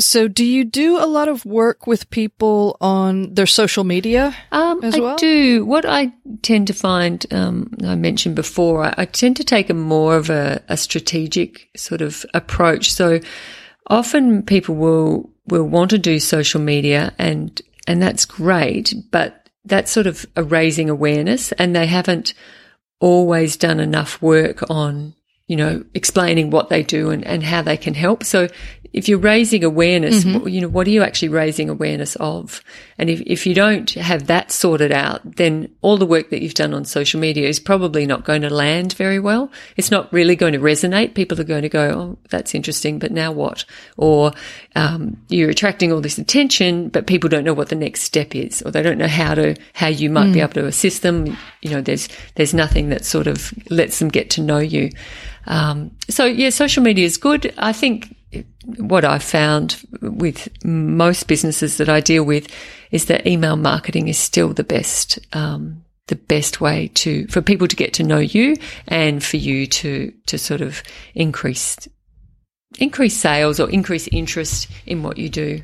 So 0.00 0.28
do 0.28 0.44
you 0.44 0.64
do 0.64 0.98
a 0.98 1.06
lot 1.06 1.28
of 1.28 1.44
work 1.44 1.86
with 1.86 2.10
people 2.10 2.76
on 2.80 3.34
their 3.34 3.46
social 3.46 3.84
media? 3.84 4.34
Um, 4.52 4.82
as 4.82 4.94
I 4.94 5.00
well? 5.00 5.16
do. 5.16 5.64
What 5.64 5.84
I 5.84 6.12
tend 6.42 6.66
to 6.66 6.72
find, 6.72 7.24
um, 7.32 7.72
I 7.84 7.94
mentioned 7.94 8.34
before, 8.34 8.84
I, 8.84 8.94
I 8.98 9.04
tend 9.04 9.36
to 9.36 9.44
take 9.44 9.70
a 9.70 9.74
more 9.74 10.16
of 10.16 10.30
a, 10.30 10.62
a 10.68 10.76
strategic 10.76 11.68
sort 11.76 12.02
of 12.02 12.26
approach. 12.34 12.92
So 12.92 13.20
often 13.88 14.42
people 14.42 14.74
will 14.74 15.30
will 15.46 15.64
want 15.64 15.90
to 15.90 15.98
do 15.98 16.18
social 16.18 16.60
media, 16.60 17.12
and 17.18 17.60
and 17.86 18.02
that's 18.02 18.24
great, 18.24 18.94
but 19.10 19.48
that's 19.64 19.90
sort 19.90 20.06
of 20.06 20.26
a 20.36 20.42
raising 20.42 20.90
awareness, 20.90 21.52
and 21.52 21.74
they 21.74 21.86
haven't 21.86 22.34
always 23.00 23.56
done 23.56 23.80
enough 23.80 24.20
work 24.22 24.68
on 24.70 25.14
you 25.46 25.56
know, 25.56 25.84
explaining 25.94 26.50
what 26.50 26.68
they 26.68 26.82
do 26.82 27.10
and, 27.10 27.24
and 27.24 27.42
how 27.42 27.62
they 27.62 27.76
can 27.76 27.94
help. 27.94 28.24
So 28.24 28.48
if 28.96 29.08
you're 29.08 29.18
raising 29.18 29.62
awareness, 29.62 30.24
Mm-hmm. 30.24 30.48
you 30.48 30.60
know, 30.62 30.68
what 30.68 30.86
are 30.86 30.90
you 30.90 31.02
actually 31.02 31.28
raising 31.28 31.68
awareness 31.68 32.16
of? 32.16 32.62
And 32.96 33.10
if, 33.10 33.20
if 33.26 33.46
you 33.46 33.54
don't 33.54 33.90
have 33.90 34.26
that 34.28 34.50
sorted 34.50 34.90
out, 34.90 35.20
then 35.36 35.70
all 35.82 35.98
the 35.98 36.06
work 36.06 36.30
that 36.30 36.40
you've 36.42 36.54
done 36.54 36.72
on 36.72 36.86
social 36.86 37.20
media 37.20 37.46
is 37.46 37.60
probably 37.60 38.06
not 38.06 38.24
going 38.24 38.40
to 38.40 38.48
land 38.48 38.94
very 38.94 39.20
well. 39.20 39.50
It's 39.76 39.90
not 39.90 40.10
really 40.12 40.34
going 40.34 40.54
to 40.54 40.58
resonate. 40.58 41.14
People 41.14 41.38
are 41.38 41.44
going 41.44 41.60
to 41.62 41.68
go, 41.68 41.90
Oh, 41.90 42.18
that's 42.30 42.54
interesting, 42.54 42.98
but 42.98 43.12
now 43.12 43.32
what? 43.32 43.66
Or, 43.98 44.32
um, 44.74 45.18
you're 45.28 45.50
attracting 45.50 45.92
all 45.92 46.00
this 46.00 46.16
attention, 46.16 46.88
but 46.88 47.06
people 47.06 47.28
don't 47.28 47.44
know 47.44 47.54
what 47.54 47.68
the 47.68 47.76
next 47.76 48.00
step 48.02 48.34
is, 48.34 48.62
or 48.62 48.70
they 48.70 48.82
don't 48.82 48.98
know 48.98 49.06
how 49.08 49.34
to, 49.34 49.54
how 49.74 49.88
you 49.88 50.08
might 50.08 50.32
be 50.32 50.40
able 50.40 50.54
to 50.54 50.66
assist 50.66 51.02
them. 51.02 51.36
You 51.60 51.70
know, 51.70 51.80
there's, 51.82 52.08
there's 52.36 52.54
nothing 52.54 52.88
that 52.88 53.04
sort 53.04 53.26
of 53.26 53.52
lets 53.70 53.98
them 53.98 54.08
get 54.08 54.30
to 54.30 54.40
know 54.40 54.58
you. 54.58 54.90
Um, 55.46 55.90
so 56.08 56.24
yeah, 56.24 56.50
social 56.50 56.82
media 56.82 57.04
is 57.04 57.18
good. 57.18 57.52
I 57.58 57.72
think 57.72 58.15
what 58.78 59.04
I've 59.04 59.22
found 59.22 59.76
with 60.00 60.48
most 60.64 61.28
businesses 61.28 61.76
that 61.76 61.88
I 61.88 62.00
deal 62.00 62.24
with 62.24 62.48
is 62.90 63.06
that 63.06 63.26
email 63.26 63.56
marketing 63.56 64.08
is 64.08 64.18
still 64.18 64.52
the 64.52 64.64
best, 64.64 65.18
um, 65.32 65.84
the 66.08 66.16
best 66.16 66.60
way 66.60 66.88
to, 66.94 67.26
for 67.28 67.42
people 67.42 67.68
to 67.68 67.76
get 67.76 67.92
to 67.94 68.02
know 68.02 68.18
you 68.18 68.56
and 68.88 69.22
for 69.22 69.36
you 69.36 69.66
to, 69.66 70.12
to 70.26 70.38
sort 70.38 70.60
of 70.60 70.82
increase, 71.14 71.76
increase 72.78 73.16
sales 73.16 73.60
or 73.60 73.70
increase 73.70 74.08
interest 74.08 74.68
in 74.86 75.02
what 75.02 75.18
you 75.18 75.28
do. 75.28 75.62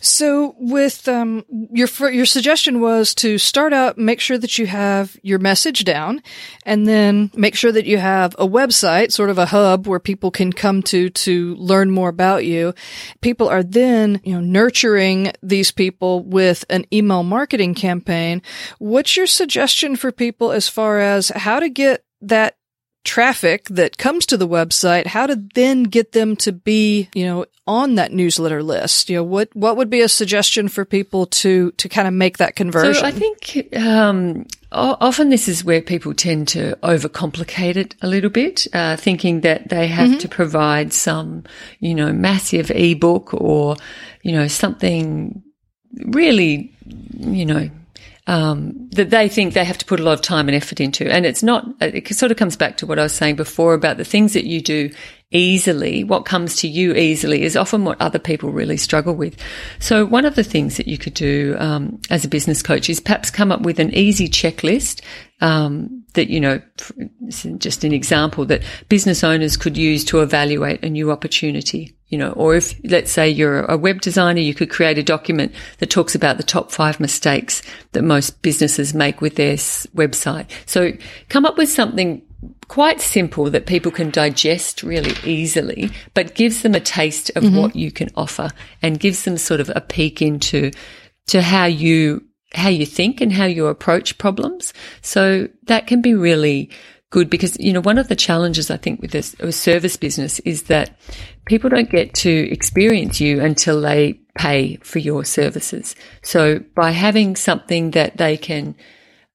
So 0.00 0.54
with 0.58 1.08
um 1.08 1.44
your 1.72 1.88
your 2.10 2.26
suggestion 2.26 2.80
was 2.80 3.14
to 3.16 3.38
start 3.38 3.72
out 3.72 3.98
make 3.98 4.20
sure 4.20 4.38
that 4.38 4.58
you 4.58 4.66
have 4.66 5.16
your 5.22 5.38
message 5.38 5.84
down 5.84 6.22
and 6.64 6.86
then 6.86 7.30
make 7.34 7.54
sure 7.54 7.72
that 7.72 7.86
you 7.86 7.98
have 7.98 8.34
a 8.38 8.46
website 8.46 9.12
sort 9.12 9.30
of 9.30 9.38
a 9.38 9.46
hub 9.46 9.86
where 9.86 9.98
people 9.98 10.30
can 10.30 10.52
come 10.52 10.82
to 10.84 11.10
to 11.10 11.54
learn 11.56 11.90
more 11.90 12.08
about 12.08 12.44
you. 12.44 12.74
People 13.20 13.48
are 13.48 13.62
then 13.62 14.20
you 14.22 14.34
know 14.34 14.40
nurturing 14.40 15.32
these 15.42 15.72
people 15.72 16.22
with 16.22 16.64
an 16.70 16.84
email 16.92 17.22
marketing 17.22 17.74
campaign. 17.74 18.42
What's 18.78 19.16
your 19.16 19.26
suggestion 19.26 19.96
for 19.96 20.12
people 20.12 20.52
as 20.52 20.68
far 20.68 21.00
as 21.00 21.28
how 21.28 21.60
to 21.60 21.68
get 21.68 22.04
that 22.20 22.57
traffic 23.04 23.64
that 23.70 23.96
comes 23.98 24.26
to 24.26 24.36
the 24.36 24.48
website, 24.48 25.06
how 25.06 25.26
to 25.26 25.36
then 25.54 25.84
get 25.84 26.12
them 26.12 26.36
to 26.36 26.52
be, 26.52 27.08
you 27.14 27.24
know, 27.24 27.46
on 27.66 27.96
that 27.96 28.12
newsletter 28.12 28.62
list. 28.62 29.08
You 29.08 29.16
know, 29.16 29.22
what 29.22 29.54
what 29.54 29.76
would 29.76 29.90
be 29.90 30.00
a 30.00 30.08
suggestion 30.08 30.68
for 30.68 30.84
people 30.84 31.26
to 31.26 31.70
to 31.72 31.88
kind 31.88 32.08
of 32.08 32.14
make 32.14 32.38
that 32.38 32.56
conversion? 32.56 32.94
So 32.94 33.06
I 33.06 33.10
think 33.10 33.76
um, 33.76 34.46
often 34.72 35.30
this 35.30 35.48
is 35.48 35.64
where 35.64 35.80
people 35.80 36.14
tend 36.14 36.48
to 36.48 36.76
overcomplicate 36.82 37.76
it 37.76 37.94
a 38.02 38.08
little 38.08 38.30
bit, 38.30 38.66
uh, 38.72 38.96
thinking 38.96 39.42
that 39.42 39.68
they 39.68 39.86
have 39.86 40.10
mm-hmm. 40.10 40.18
to 40.18 40.28
provide 40.28 40.92
some, 40.92 41.44
you 41.80 41.94
know, 41.94 42.12
massive 42.12 42.70
ebook 42.70 43.32
or, 43.34 43.76
you 44.22 44.32
know, 44.32 44.48
something 44.48 45.42
really, 46.06 46.72
you 47.18 47.46
know, 47.46 47.70
um, 48.28 48.88
that 48.90 49.08
they 49.08 49.26
think 49.26 49.54
they 49.54 49.64
have 49.64 49.78
to 49.78 49.86
put 49.86 49.98
a 49.98 50.02
lot 50.02 50.12
of 50.12 50.20
time 50.20 50.48
and 50.48 50.54
effort 50.54 50.80
into. 50.80 51.10
And 51.10 51.24
it's 51.24 51.42
not, 51.42 51.66
it 51.80 52.14
sort 52.14 52.30
of 52.30 52.36
comes 52.36 52.56
back 52.56 52.76
to 52.76 52.86
what 52.86 52.98
I 52.98 53.02
was 53.02 53.14
saying 53.14 53.36
before 53.36 53.72
about 53.72 53.96
the 53.96 54.04
things 54.04 54.34
that 54.34 54.44
you 54.44 54.60
do 54.60 54.90
easily, 55.30 56.04
what 56.04 56.26
comes 56.26 56.56
to 56.56 56.68
you 56.68 56.94
easily 56.94 57.42
is 57.42 57.56
often 57.56 57.84
what 57.84 58.00
other 58.00 58.18
people 58.18 58.50
really 58.50 58.76
struggle 58.76 59.14
with. 59.14 59.34
So 59.78 60.04
one 60.04 60.26
of 60.26 60.36
the 60.36 60.44
things 60.44 60.76
that 60.76 60.86
you 60.86 60.98
could 60.98 61.14
do 61.14 61.56
um, 61.58 62.00
as 62.10 62.24
a 62.26 62.28
business 62.28 62.62
coach 62.62 62.90
is 62.90 63.00
perhaps 63.00 63.30
come 63.30 63.50
up 63.50 63.62
with 63.62 63.78
an 63.78 63.94
easy 63.94 64.28
checklist 64.28 65.00
um, 65.40 66.04
that 66.12 66.28
you 66.28 66.40
know, 66.40 66.60
just 67.28 67.82
an 67.82 67.92
example 67.92 68.44
that 68.46 68.62
business 68.90 69.24
owners 69.24 69.56
could 69.56 69.76
use 69.76 70.04
to 70.04 70.20
evaluate 70.20 70.84
a 70.84 70.90
new 70.90 71.10
opportunity. 71.10 71.97
You 72.08 72.18
know, 72.18 72.30
or 72.32 72.56
if 72.56 72.74
let's 72.84 73.12
say 73.12 73.28
you're 73.28 73.64
a 73.64 73.76
web 73.76 74.00
designer, 74.00 74.40
you 74.40 74.54
could 74.54 74.70
create 74.70 74.96
a 74.96 75.02
document 75.02 75.52
that 75.78 75.90
talks 75.90 76.14
about 76.14 76.38
the 76.38 76.42
top 76.42 76.70
five 76.70 77.00
mistakes 77.00 77.62
that 77.92 78.02
most 78.02 78.40
businesses 78.40 78.94
make 78.94 79.20
with 79.20 79.36
their 79.36 79.56
website. 79.56 80.50
So 80.64 80.92
come 81.28 81.44
up 81.44 81.58
with 81.58 81.68
something 81.68 82.22
quite 82.68 83.00
simple 83.00 83.50
that 83.50 83.66
people 83.66 83.90
can 83.90 84.10
digest 84.10 84.82
really 84.82 85.14
easily, 85.24 85.90
but 86.14 86.34
gives 86.34 86.62
them 86.62 86.74
a 86.74 86.80
taste 86.80 87.30
of 87.34 87.42
mm-hmm. 87.42 87.56
what 87.56 87.76
you 87.76 87.90
can 87.90 88.08
offer 88.16 88.50
and 88.82 89.00
gives 89.00 89.24
them 89.24 89.36
sort 89.36 89.60
of 89.60 89.70
a 89.74 89.80
peek 89.80 90.22
into 90.22 90.70
to 91.26 91.42
how 91.42 91.64
you 91.64 92.24
how 92.54 92.68
you 92.68 92.86
think 92.86 93.20
and 93.20 93.30
how 93.30 93.44
you 93.44 93.66
approach 93.66 94.16
problems. 94.16 94.72
So 95.02 95.48
that 95.64 95.86
can 95.86 96.00
be 96.00 96.14
really 96.14 96.70
good 97.10 97.30
because, 97.30 97.58
you 97.58 97.72
know, 97.72 97.80
one 97.80 97.98
of 97.98 98.08
the 98.08 98.16
challenges 98.16 98.70
I 98.70 98.76
think 98.76 99.00
with 99.00 99.12
this, 99.12 99.34
a 99.40 99.52
service 99.52 99.96
business 99.96 100.40
is 100.40 100.64
that 100.64 100.98
people 101.46 101.70
don't 101.70 101.90
get 101.90 102.14
to 102.14 102.30
experience 102.50 103.20
you 103.20 103.40
until 103.40 103.80
they 103.80 104.20
pay 104.36 104.76
for 104.76 104.98
your 104.98 105.24
services. 105.24 105.96
So 106.22 106.60
by 106.74 106.90
having 106.90 107.36
something 107.36 107.92
that 107.92 108.16
they 108.16 108.36
can 108.36 108.76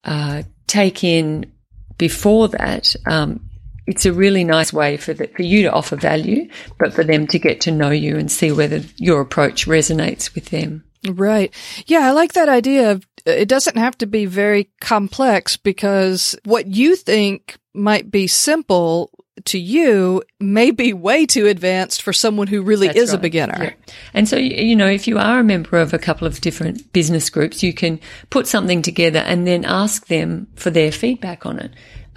uh, 0.03 0.43
take 0.67 1.03
in 1.03 1.51
before 1.97 2.47
that, 2.49 2.95
um, 3.07 3.49
it's 3.85 4.05
a 4.05 4.13
really 4.13 4.43
nice 4.43 4.71
way 4.71 4.97
for 4.97 5.13
the, 5.13 5.27
for 5.35 5.41
you 5.41 5.63
to 5.63 5.71
offer 5.71 5.95
value, 5.95 6.49
but 6.79 6.93
for 6.93 7.03
them 7.03 7.27
to 7.27 7.39
get 7.39 7.61
to 7.61 7.71
know 7.71 7.89
you 7.89 8.17
and 8.17 8.31
see 8.31 8.51
whether 8.51 8.81
your 8.97 9.19
approach 9.19 9.65
resonates 9.65 10.33
with 10.33 10.45
them. 10.45 10.83
Right. 11.09 11.53
Yeah, 11.85 12.07
I 12.07 12.11
like 12.11 12.33
that 12.33 12.47
idea 12.47 12.91
of 12.91 13.05
it 13.25 13.49
doesn't 13.49 13.77
have 13.77 13.97
to 13.97 14.05
be 14.05 14.25
very 14.25 14.69
complex 14.79 15.57
because 15.57 16.35
what 16.45 16.67
you 16.67 16.95
think 16.95 17.57
might 17.73 18.11
be 18.11 18.27
simple 18.27 19.09
to 19.45 19.57
you 19.57 20.21
may 20.39 20.71
be 20.71 20.93
way 20.93 21.25
too 21.25 21.47
advanced 21.47 22.01
for 22.01 22.13
someone 22.13 22.47
who 22.47 22.61
really 22.61 22.87
That's 22.87 22.99
is 22.99 23.09
right. 23.09 23.17
a 23.17 23.21
beginner. 23.21 23.63
Yeah. 23.63 23.93
And 24.13 24.29
so, 24.29 24.37
you 24.37 24.75
know, 24.75 24.87
if 24.87 25.07
you 25.07 25.17
are 25.17 25.39
a 25.39 25.43
member 25.43 25.79
of 25.79 25.93
a 25.93 25.97
couple 25.97 26.27
of 26.27 26.39
different 26.39 26.93
business 26.93 27.29
groups, 27.29 27.63
you 27.63 27.73
can 27.73 27.99
put 28.29 28.47
something 28.47 28.81
together 28.81 29.19
and 29.19 29.47
then 29.47 29.65
ask 29.65 30.07
them 30.07 30.47
for 30.55 30.69
their 30.69 30.91
feedback 30.91 31.45
on 31.45 31.59
it. 31.59 31.71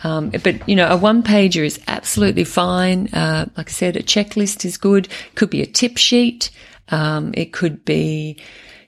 Um, 0.04 0.30
but 0.30 0.68
you 0.68 0.76
know, 0.76 0.88
a 0.88 0.96
one 0.96 1.22
pager 1.22 1.64
is 1.64 1.80
absolutely 1.88 2.44
fine. 2.44 3.08
Uh, 3.14 3.46
like 3.56 3.70
I 3.70 3.72
said, 3.72 3.96
a 3.96 4.02
checklist 4.02 4.64
is 4.64 4.76
good. 4.76 5.08
Could 5.34 5.50
be 5.50 5.62
a 5.62 5.66
tip 5.66 5.96
sheet. 5.96 6.50
Um, 6.90 7.32
it 7.34 7.52
could 7.52 7.84
be, 7.84 8.36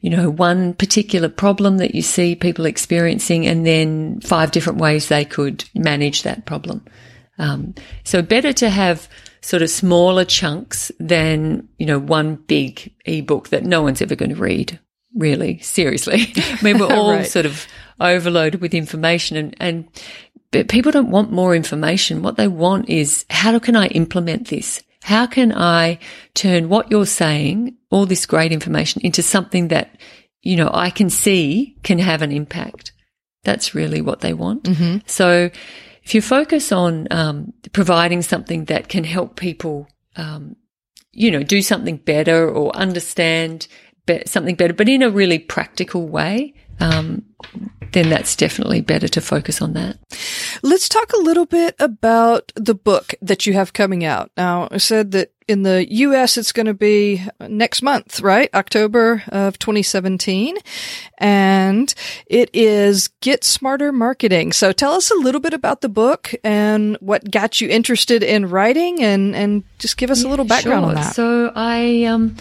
you 0.01 0.11
know, 0.11 0.31
one 0.31 0.75
particular 0.75 1.29
problem 1.29 1.79
that 1.79 1.95
you 1.95 2.03
see 2.03 2.35
people 2.35 2.67
experiencing 2.67 3.47
and 3.47 3.67
then 3.67 4.21
five 4.21 4.51
different 4.51 4.79
ways 4.79 5.09
they 5.09 5.25
could 5.25 5.65
manage 5.75 6.23
that 6.23 6.47
problem. 6.47 6.85
Um, 7.39 7.75
so 8.05 8.23
better 8.23 8.53
to 8.55 8.71
have 8.71 9.09
sort 9.41 9.63
of 9.63 9.71
smaller 9.71 10.25
chunks 10.25 10.91
than, 10.99 11.69
you 11.79 11.87
know, 11.87 11.99
one 11.99 12.37
big 12.37 12.93
ebook 13.07 13.49
that 13.49 13.65
no 13.65 13.83
one's 13.83 14.03
ever 14.03 14.15
going 14.15 14.35
to 14.35 14.41
read. 14.41 14.79
Really, 15.15 15.59
seriously. 15.61 16.33
I 16.37 16.59
mean, 16.63 16.79
we're 16.79 16.93
all 16.95 17.13
right. 17.13 17.27
sort 17.27 17.47
of 17.47 17.67
overloaded 18.01 18.61
with 18.61 18.75
information 18.75 19.37
and, 19.37 19.57
and 19.59 19.89
but 20.51 20.69
people 20.69 20.93
don't 20.93 21.11
want 21.11 21.31
more 21.31 21.55
information. 21.55 22.23
What 22.23 22.37
they 22.37 22.49
want 22.49 22.89
is 22.89 23.27
how 23.29 23.59
can 23.59 23.77
I 23.77 23.89
implement 23.89 24.49
this? 24.49 24.83
How 25.09 25.27
can 25.27 25.55
I 25.55 26.01
turn 26.35 26.69
what 26.69 26.91
you're 26.91 27.07
saying, 27.07 27.79
all 27.91 28.05
this 28.05 28.27
great 28.27 28.53
information 28.53 29.01
into 29.01 29.23
something 29.23 29.69
that, 29.69 29.99
you 30.43 30.55
know, 30.55 30.71
I 30.71 30.91
can 30.91 31.09
see 31.09 31.79
can 31.83 31.99
have 31.99 32.21
an 32.21 32.31
impact? 32.31 32.93
That's 33.43 33.75
really 33.75 34.03
what 34.03 34.21
they 34.21 34.35
want. 34.35 34.65
Mm-hmm. 34.65 34.99
So 35.07 35.49
if 36.03 36.15
you 36.15 36.21
focus 36.21 36.73
on 36.73 37.09
um, 37.11 37.55
providing 37.73 38.21
something 38.21 38.67
that 38.67 38.91
can 38.91 39.03
help 39.03 39.37
people, 39.37 39.89
um, 40.17 40.57
you 41.13 41.31
know, 41.31 41.43
do 41.43 41.63
something 41.63 41.97
better 41.97 42.47
or 42.47 42.77
understand 42.77 43.67
be- 44.05 44.25
something 44.27 44.57
better, 44.57 44.75
but 44.75 44.91
in 44.91 45.03
a 45.03 45.09
really 45.09 45.39
practical 45.39 46.07
way, 46.07 46.53
um, 46.81 47.25
then 47.93 48.11
that's 48.11 48.37
definitely 48.37 48.81
better 48.81 49.09
to 49.09 49.21
focus 49.21 49.63
on 49.63 49.73
that. 49.75 49.99
Let's 50.63 50.89
talk 50.89 51.13
a 51.13 51.23
little 51.23 51.47
bit 51.47 51.75
about 51.79 52.53
the 52.55 52.75
book 52.75 53.15
that 53.23 53.47
you 53.47 53.55
have 53.55 53.73
coming 53.73 54.05
out. 54.05 54.31
Now, 54.37 54.69
I 54.71 54.79
said 54.79 55.13
that 55.13 55.33
in 55.47 55.63
the 55.63 55.91
US, 55.91 56.37
it's 56.37 56.53
going 56.53 56.67
to 56.67 56.75
be 56.75 57.25
next 57.41 57.81
month, 57.81 58.21
right? 58.21 58.51
October 58.53 59.23
of 59.29 59.59
2017. 59.59 60.57
And 61.17 61.93
it 62.27 62.51
is 62.53 63.09
Get 63.23 63.45
Smarter 63.45 63.91
Marketing. 63.91 64.53
So 64.53 64.73
tell 64.73 64.93
us 64.93 65.11
a 65.11 65.15
little 65.15 65.41
bit 65.41 65.55
about 65.55 65.81
the 65.81 65.89
book 65.89 66.35
and 66.45 66.99
what 67.01 67.31
got 67.31 67.63
you 67.63 67.69
interested 67.71 68.23
in 68.23 68.51
writing 68.51 69.03
and, 69.03 69.35
and 69.35 69.65
just 69.79 69.97
give 69.97 70.11
us 70.11 70.23
a 70.23 70.29
little 70.29 70.45
background 70.45 70.83
sure. 70.83 70.89
on 70.91 70.95
that. 70.97 71.15
So 71.15 71.51
I, 71.55 72.05
um, 72.05 72.37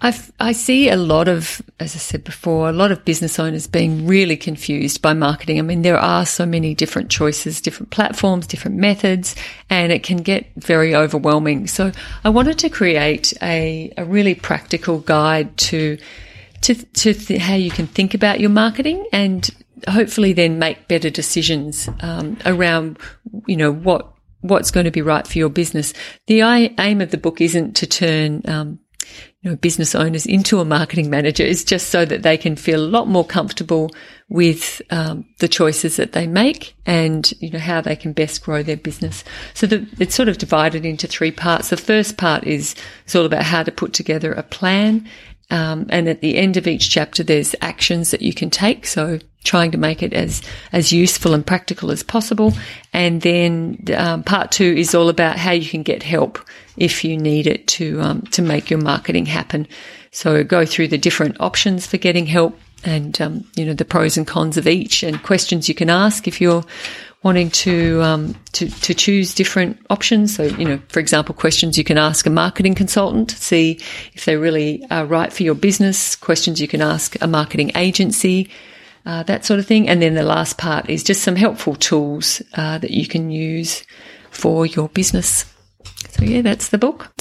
I've, 0.00 0.30
I 0.38 0.52
see 0.52 0.90
a 0.90 0.96
lot 0.96 1.26
of, 1.26 1.62
as 1.80 1.94
I 1.94 1.98
said 1.98 2.22
before, 2.22 2.68
a 2.68 2.72
lot 2.72 2.92
of 2.92 3.04
business 3.06 3.38
owners 3.38 3.66
being 3.66 4.06
really 4.06 4.36
confused 4.36 5.00
by 5.00 5.14
marketing. 5.14 5.58
I 5.58 5.62
mean, 5.62 5.82
there 5.82 5.98
are 5.98 6.26
so 6.26 6.44
many 6.44 6.74
different 6.74 7.10
choices, 7.10 7.62
different 7.62 7.90
platforms, 7.90 8.46
different 8.46 8.76
methods, 8.76 9.34
and 9.70 9.92
it 9.92 10.02
can 10.02 10.18
get 10.18 10.46
very 10.56 10.94
overwhelming. 10.94 11.66
So 11.66 11.92
I 12.24 12.28
wanted 12.28 12.58
to 12.58 12.68
create 12.68 13.32
a, 13.40 13.90
a 13.96 14.04
really 14.04 14.34
practical 14.34 14.98
guide 14.98 15.56
to, 15.58 15.96
to, 16.60 16.74
to 16.74 17.14
th- 17.14 17.40
how 17.40 17.54
you 17.54 17.70
can 17.70 17.86
think 17.86 18.12
about 18.12 18.38
your 18.38 18.50
marketing 18.50 19.06
and 19.12 19.48
hopefully 19.88 20.34
then 20.34 20.58
make 20.58 20.88
better 20.88 21.08
decisions 21.08 21.88
um, 22.00 22.36
around, 22.44 22.98
you 23.46 23.56
know, 23.56 23.72
what 23.72 24.12
what's 24.42 24.70
going 24.70 24.84
to 24.84 24.90
be 24.90 25.02
right 25.02 25.26
for 25.26 25.38
your 25.38 25.48
business. 25.48 25.92
The 26.26 26.42
aim 26.42 27.00
of 27.00 27.10
the 27.10 27.18
book 27.18 27.40
isn't 27.40 27.74
to 27.76 27.86
turn 27.86 28.42
um, 28.46 28.78
know, 29.46 29.56
business 29.56 29.94
owners 29.94 30.26
into 30.26 30.60
a 30.60 30.64
marketing 30.64 31.08
manager 31.10 31.42
is 31.42 31.64
just 31.64 31.88
so 31.88 32.04
that 32.04 32.22
they 32.22 32.36
can 32.36 32.56
feel 32.56 32.80
a 32.80 32.86
lot 32.86 33.08
more 33.08 33.24
comfortable 33.24 33.90
with 34.28 34.82
um, 34.90 35.24
the 35.38 35.48
choices 35.48 35.96
that 35.96 36.12
they 36.12 36.26
make 36.26 36.74
and 36.84 37.32
you 37.40 37.50
know 37.50 37.58
how 37.58 37.80
they 37.80 37.96
can 37.96 38.12
best 38.12 38.42
grow 38.42 38.62
their 38.62 38.76
business. 38.76 39.24
So 39.54 39.66
the, 39.66 39.86
it's 39.98 40.14
sort 40.14 40.28
of 40.28 40.38
divided 40.38 40.84
into 40.84 41.06
three 41.06 41.30
parts. 41.30 41.70
The 41.70 41.76
first 41.76 42.16
part 42.16 42.44
is 42.44 42.74
it's 43.04 43.14
all 43.14 43.24
about 43.24 43.44
how 43.44 43.62
to 43.62 43.72
put 43.72 43.92
together 43.92 44.32
a 44.32 44.42
plan, 44.42 45.08
um, 45.50 45.86
and 45.90 46.08
at 46.08 46.20
the 46.20 46.36
end 46.36 46.56
of 46.56 46.66
each 46.66 46.90
chapter, 46.90 47.22
there's 47.22 47.54
actions 47.60 48.10
that 48.10 48.22
you 48.22 48.34
can 48.34 48.50
take. 48.50 48.86
So 48.86 49.20
trying 49.44 49.70
to 49.70 49.78
make 49.78 50.02
it 50.02 50.12
as 50.12 50.42
as 50.72 50.92
useful 50.92 51.32
and 51.32 51.46
practical 51.46 51.90
as 51.92 52.02
possible. 52.02 52.52
And 52.92 53.22
then 53.22 53.84
um, 53.96 54.24
part 54.24 54.50
two 54.50 54.74
is 54.76 54.94
all 54.94 55.08
about 55.08 55.38
how 55.38 55.52
you 55.52 55.68
can 55.68 55.82
get 55.84 56.02
help 56.02 56.38
if 56.76 57.04
you 57.04 57.16
need 57.16 57.46
it 57.46 57.66
to 57.68 58.00
um, 58.00 58.22
to 58.22 58.42
make 58.42 58.70
your 58.70 58.80
marketing 58.80 59.26
happen. 59.26 59.66
So 60.10 60.42
go 60.44 60.64
through 60.64 60.88
the 60.88 60.98
different 60.98 61.36
options 61.40 61.86
for 61.86 61.96
getting 61.96 62.26
help 62.26 62.58
and 62.84 63.20
um, 63.20 63.44
you 63.54 63.64
know 63.64 63.74
the 63.74 63.84
pros 63.84 64.16
and 64.16 64.26
cons 64.26 64.56
of 64.56 64.66
each 64.66 65.02
and 65.02 65.22
questions 65.22 65.68
you 65.68 65.74
can 65.74 65.90
ask 65.90 66.28
if 66.28 66.40
you're 66.40 66.64
wanting 67.22 67.50
to 67.50 68.02
um, 68.02 68.34
to 68.52 68.68
to 68.68 68.94
choose 68.94 69.34
different 69.34 69.78
options. 69.90 70.34
So 70.34 70.44
you 70.44 70.64
know, 70.64 70.80
for 70.88 71.00
example, 71.00 71.34
questions 71.34 71.76
you 71.76 71.84
can 71.84 71.98
ask 71.98 72.26
a 72.26 72.30
marketing 72.30 72.74
consultant 72.74 73.30
to 73.30 73.36
see 73.36 73.80
if 74.14 74.24
they 74.24 74.36
really 74.36 74.84
are 74.90 75.04
right 75.04 75.32
for 75.32 75.42
your 75.42 75.54
business. 75.54 76.16
Questions 76.16 76.60
you 76.60 76.68
can 76.68 76.82
ask 76.82 77.20
a 77.20 77.26
marketing 77.26 77.72
agency 77.74 78.50
uh, 79.06 79.22
that 79.22 79.44
sort 79.44 79.60
of 79.60 79.66
thing. 79.66 79.88
And 79.88 80.02
then 80.02 80.14
the 80.14 80.22
last 80.22 80.58
part 80.58 80.90
is 80.90 81.02
just 81.02 81.22
some 81.22 81.36
helpful 81.36 81.76
tools 81.76 82.42
uh, 82.54 82.78
that 82.78 82.90
you 82.90 83.06
can 83.06 83.30
use 83.30 83.84
for 84.30 84.66
your 84.66 84.88
business. 84.88 85.46
So 86.10 86.24
yeah, 86.24 86.42
that's 86.42 86.68
the 86.68 86.78
book. 86.78 87.12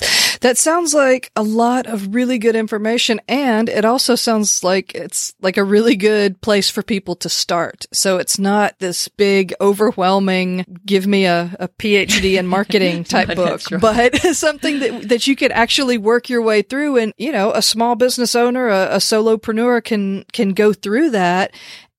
That 0.42 0.58
sounds 0.58 0.94
like 0.94 1.32
a 1.36 1.44
lot 1.44 1.86
of 1.88 2.14
really 2.14 2.38
good 2.38 2.56
information. 2.56 3.20
And 3.28 3.68
it 3.68 3.84
also 3.84 4.16
sounds 4.16 4.64
like 4.64 4.94
it's 4.94 5.34
like 5.42 5.58
a 5.58 5.64
really 5.64 5.96
good 5.96 6.40
place 6.42 6.70
for 6.70 6.84
people 6.84 7.16
to 7.18 7.30
start. 7.30 7.86
So 7.92 8.18
it's 8.18 8.38
not 8.38 8.78
this 8.80 9.08
big, 9.08 9.54
overwhelming, 9.60 10.80
give 10.86 11.08
me 11.08 11.26
a, 11.26 11.56
a 11.60 11.68
PhD 11.68 12.38
in 12.38 12.48
marketing 12.48 13.04
type 13.06 13.30
no, 13.30 13.36
book, 13.36 13.62
right. 13.72 13.82
but 13.82 14.22
something 14.34 14.80
that, 14.80 15.10
that 15.10 15.28
you 15.28 15.36
could 15.36 15.52
actually 15.52 15.98
work 15.98 16.30
your 16.30 16.42
way 16.42 16.62
through. 16.62 16.98
And, 16.98 17.14
you 17.18 17.32
know, 17.32 17.52
a 17.52 17.62
small 17.62 17.96
business 17.96 18.36
owner, 18.36 18.68
a, 18.68 18.96
a 18.96 18.98
solopreneur 18.98 19.84
can, 19.84 20.26
can 20.32 20.54
go 20.54 20.74
through 20.74 21.12
that 21.12 21.54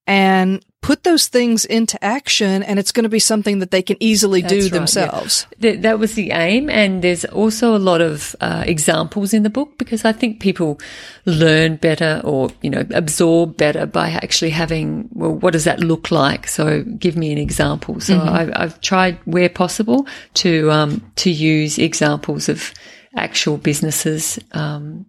and 0.07 0.65
put 0.83 1.03
those 1.03 1.27
things 1.27 1.65
into 1.65 2.03
action 2.05 2.63
and 2.63 2.79
it's 2.79 2.93
going 2.93 3.03
to 3.03 3.09
be 3.09 3.19
something 3.19 3.59
that 3.59 3.73
they 3.73 3.83
can 3.83 3.97
easily 3.99 4.41
That's 4.41 4.53
do 4.53 4.59
right, 4.59 4.65
yeah. 4.65 4.79
themselves. 4.79 5.47
That, 5.59 5.99
was 5.99 6.15
the 6.15 6.31
aim, 6.31 6.71
and 6.71 7.03
there's 7.03 7.25
also 7.25 7.77
a 7.77 7.79
lot 7.79 8.01
of 8.01 8.37
uh, 8.41 8.63
examples 8.67 9.35
in 9.35 9.43
the 9.43 9.51
book 9.51 9.79
because 9.79 10.05
I 10.05 10.13
think 10.13 10.41
people 10.41 10.79
learn 11.25 11.77
better 11.77 12.21
or 12.23 12.51
you 12.63 12.71
know 12.71 12.85
absorb 12.95 13.57
better 13.57 13.87
by 13.87 14.11
actually 14.11 14.51
having 14.51 15.09
well, 15.13 15.35
what 15.35 15.55
does 15.55 15.65
that 15.65 15.81
look 15.81 16.11
like? 16.11 16.47
So 16.47 16.85
give 16.85 17.17
me 17.17 17.33
an 17.33 17.39
example. 17.39 17.99
So 18.01 18.21
I've, 18.21 18.53
I've 18.55 18.81
tried 18.81 19.19
where 19.25 19.49
possible 19.49 20.07
to 20.35 20.71
um, 20.71 21.13
to 21.17 21.31
use 21.31 21.79
examples 21.79 22.49
of 22.49 22.73
actual 23.17 23.57
businesses 23.57 24.39
um, 24.53 25.07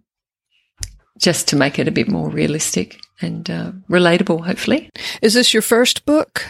just 1.18 1.48
to 1.48 1.56
make 1.56 1.78
it 1.78 1.86
a 1.86 1.92
bit 1.92 2.08
more 2.08 2.30
realistic 2.30 2.98
and 3.20 3.48
uh, 3.50 3.72
relatable, 3.88 4.44
hopefully. 4.44 4.90
Is 5.22 5.34
this 5.34 5.52
your 5.52 5.62
first 5.62 6.06
book? 6.06 6.44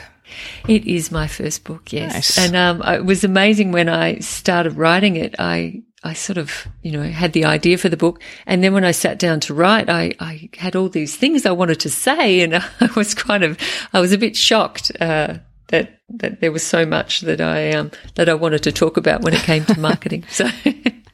It 0.66 0.87
is 0.87 1.11
my 1.11 1.26
first 1.26 1.64
book, 1.64 1.92
yes. 1.92 2.12
Nice. 2.12 2.38
And 2.38 2.57
um, 2.57 2.83
it 2.83 3.04
was 3.04 3.24
amazing 3.24 3.72
when 3.72 3.88
I 3.88 4.18
started 4.18 4.74
writing 4.74 5.16
it. 5.16 5.35
I 5.38 5.83
I 6.04 6.12
sort 6.12 6.38
of 6.38 6.68
you 6.83 6.92
know 6.92 7.02
had 7.02 7.33
the 7.33 7.44
idea 7.44 7.78
for 7.78 7.88
the 7.88 7.96
book, 7.96 8.22
and 8.46 8.62
then 8.62 8.72
when 8.72 8.85
I 8.85 8.92
sat 8.92 9.18
down 9.18 9.40
to 9.40 9.54
write, 9.54 9.88
I 9.88 10.14
I 10.20 10.50
had 10.57 10.76
all 10.76 10.88
these 10.88 11.16
things 11.16 11.46
I 11.46 11.50
wanted 11.52 11.81
to 11.81 11.90
say, 11.90 12.40
and 12.40 12.54
I 12.81 12.90
was 12.94 13.14
kind 13.14 13.42
of 13.42 13.59
I 13.92 14.00
was 14.00 14.12
a 14.12 14.18
bit 14.18 14.37
shocked. 14.37 14.92
Uh, 15.00 15.38
that, 15.68 16.00
that 16.09 16.40
there 16.40 16.50
was 16.50 16.62
so 16.62 16.87
much 16.87 17.20
that 17.20 17.40
I 17.40 17.72
um, 17.72 17.90
that 18.14 18.28
I 18.28 18.35
wanted 18.35 18.62
to 18.64 18.72
talk 18.72 18.96
about 18.96 19.22
when 19.22 19.35
it 19.35 19.42
came 19.42 19.64
to 19.66 19.78
marketing. 19.88 20.24
So 20.31 20.48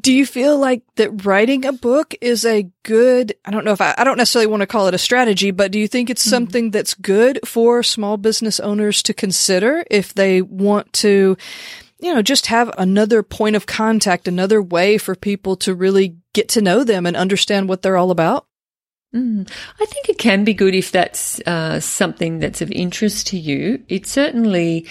Do 0.00 0.12
you 0.12 0.26
feel 0.26 0.58
like 0.58 0.82
that 0.96 1.24
writing 1.24 1.64
a 1.64 1.72
book 1.72 2.14
is 2.20 2.44
a 2.44 2.70
good, 2.82 3.34
I 3.44 3.50
don't 3.50 3.64
know 3.64 3.72
if 3.72 3.80
I, 3.80 3.94
I 3.96 4.04
don't 4.04 4.16
necessarily 4.16 4.46
want 4.46 4.62
to 4.62 4.66
call 4.66 4.88
it 4.88 4.94
a 4.94 4.98
strategy, 4.98 5.50
but 5.50 5.72
do 5.72 5.78
you 5.78 5.88
think 5.88 6.10
it's 6.10 6.22
something 6.22 6.70
that's 6.70 6.94
good 6.94 7.40
for 7.44 7.82
small 7.82 8.16
business 8.16 8.60
owners 8.60 9.02
to 9.04 9.14
consider 9.14 9.84
if 9.90 10.14
they 10.14 10.42
want 10.42 10.92
to, 10.94 11.36
you 11.98 12.14
know, 12.14 12.22
just 12.22 12.46
have 12.46 12.72
another 12.78 13.22
point 13.22 13.56
of 13.56 13.66
contact, 13.66 14.26
another 14.26 14.60
way 14.60 14.98
for 14.98 15.14
people 15.14 15.56
to 15.56 15.74
really 15.74 16.16
get 16.32 16.48
to 16.50 16.62
know 16.62 16.84
them 16.84 17.06
and 17.06 17.16
understand 17.16 17.68
what 17.68 17.82
they're 17.82 17.96
all 17.96 18.10
about? 18.10 18.46
Mm. 19.14 19.50
I 19.78 19.84
think 19.84 20.08
it 20.08 20.18
can 20.18 20.44
be 20.44 20.54
good 20.54 20.74
if 20.74 20.90
that's 20.90 21.38
uh, 21.40 21.80
something 21.80 22.38
that's 22.38 22.62
of 22.62 22.70
interest 22.72 23.26
to 23.28 23.38
you. 23.38 23.84
It 23.88 24.06
certainly, 24.06 24.86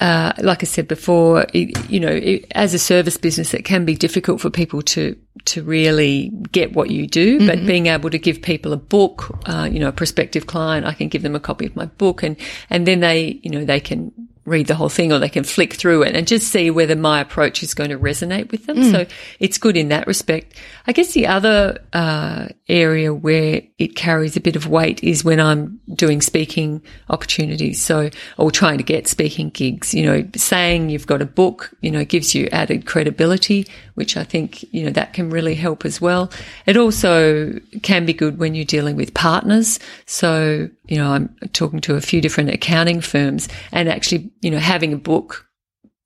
uh, 0.00 0.32
like 0.38 0.62
I 0.62 0.66
said 0.66 0.88
before, 0.88 1.46
it, 1.54 1.90
you 1.90 2.00
know, 2.00 2.10
it, 2.10 2.46
as 2.52 2.74
a 2.74 2.78
service 2.78 3.16
business, 3.16 3.54
it 3.54 3.64
can 3.64 3.84
be 3.84 3.94
difficult 3.94 4.40
for 4.40 4.50
people 4.50 4.82
to 4.82 5.16
to 5.46 5.62
really 5.62 6.30
get 6.50 6.72
what 6.74 6.90
you 6.90 7.06
do. 7.06 7.46
But 7.46 7.64
being 7.66 7.86
able 7.86 8.10
to 8.10 8.18
give 8.18 8.42
people 8.42 8.72
a 8.72 8.76
book, 8.76 9.38
uh, 9.46 9.68
you 9.70 9.78
know, 9.78 9.88
a 9.88 9.92
prospective 9.92 10.46
client, 10.46 10.86
I 10.86 10.92
can 10.92 11.08
give 11.08 11.22
them 11.22 11.34
a 11.34 11.40
copy 11.40 11.66
of 11.66 11.76
my 11.76 11.86
book, 11.86 12.22
and 12.22 12.36
and 12.68 12.86
then 12.86 13.00
they, 13.00 13.40
you 13.42 13.50
know, 13.50 13.64
they 13.64 13.80
can 13.80 14.12
read 14.46 14.68
the 14.68 14.74
whole 14.74 14.88
thing 14.88 15.12
or 15.12 15.18
they 15.18 15.28
can 15.28 15.44
flick 15.44 15.74
through 15.74 16.02
it 16.04 16.14
and 16.14 16.26
just 16.26 16.48
see 16.48 16.70
whether 16.70 16.96
my 16.96 17.20
approach 17.20 17.62
is 17.62 17.74
going 17.74 17.90
to 17.90 17.98
resonate 17.98 18.50
with 18.52 18.66
them. 18.66 18.76
So 18.92 19.06
it's 19.40 19.58
good 19.58 19.76
in 19.76 19.88
that 19.88 20.06
respect. 20.06 20.54
I 20.86 20.92
guess 20.92 21.12
the 21.12 21.26
other 21.26 21.78
uh, 21.92 22.48
area 22.68 23.12
where 23.12 23.62
it 23.78 23.96
carries 23.96 24.36
a 24.36 24.40
bit 24.40 24.54
of 24.56 24.68
weight 24.68 25.02
is 25.02 25.24
when 25.24 25.40
I'm 25.40 25.80
doing 25.94 26.20
speaking 26.20 26.80
opportunities. 27.10 27.82
So, 27.82 28.10
or 28.38 28.50
trying 28.50 28.78
to 28.78 28.84
get 28.84 29.08
speaking 29.08 29.50
gigs, 29.50 29.92
you 29.92 30.06
know, 30.06 30.24
saying 30.36 30.90
you've 30.90 31.06
got 31.06 31.20
a 31.20 31.26
book, 31.26 31.72
you 31.80 31.90
know, 31.90 32.04
gives 32.04 32.34
you 32.34 32.48
added 32.52 32.86
credibility, 32.86 33.66
which 33.94 34.16
I 34.16 34.22
think, 34.22 34.62
you 34.72 34.84
know, 34.84 34.90
that 34.90 35.12
can 35.12 35.28
really 35.28 35.56
help 35.56 35.84
as 35.84 36.00
well. 36.00 36.30
It 36.66 36.76
also 36.76 37.52
can 37.82 38.06
be 38.06 38.12
good 38.12 38.38
when 38.38 38.54
you're 38.54 38.64
dealing 38.64 38.94
with 38.94 39.12
partners. 39.12 39.80
So, 40.06 40.70
you 40.86 40.98
know, 40.98 41.10
I'm 41.10 41.34
talking 41.52 41.80
to 41.80 41.96
a 41.96 42.00
few 42.00 42.20
different 42.20 42.50
accounting 42.50 43.00
firms 43.00 43.48
and 43.72 43.88
actually, 43.88 44.30
you 44.40 44.50
know, 44.50 44.58
having 44.58 44.92
a 44.92 44.98
book 44.98 45.46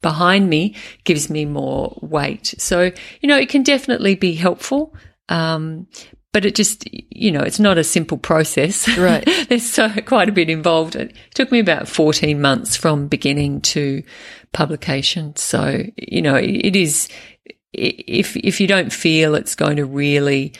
behind 0.03 0.49
me 0.49 0.75
gives 1.05 1.29
me 1.31 1.45
more 1.45 1.99
weight. 2.03 2.55
So, 2.59 2.90
you 3.21 3.29
know, 3.29 3.37
it 3.37 3.49
can 3.49 3.62
definitely 3.62 4.14
be 4.14 4.35
helpful. 4.35 4.95
Um, 5.29 5.87
but 6.33 6.45
it 6.45 6.55
just, 6.55 6.88
you 6.93 7.33
know, 7.33 7.40
it's 7.40 7.59
not 7.59 7.79
a 7.79 7.85
simple 7.85 8.16
process. 8.16 8.87
Right. 8.97 9.29
There's 9.49 9.69
so 9.69 9.90
quite 10.07 10.29
a 10.29 10.33
bit 10.33 10.49
involved. 10.49 10.95
It 10.95 11.14
took 11.35 11.51
me 11.51 11.59
about 11.59 11.88
14 11.88 12.40
months 12.40 12.77
from 12.77 13.09
beginning 13.09 13.62
to 13.62 14.03
publication. 14.53 15.35
So, 15.37 15.85
you 15.97 16.23
know, 16.23 16.37
it 16.37 16.77
is, 16.77 17.09
if, 17.73 18.37
if 18.37 18.61
you 18.61 18.69
don't 18.69 18.93
feel 18.93 19.35
it's 19.35 19.57
going 19.57 19.77
to 19.77 19.85
really, 19.85 20.55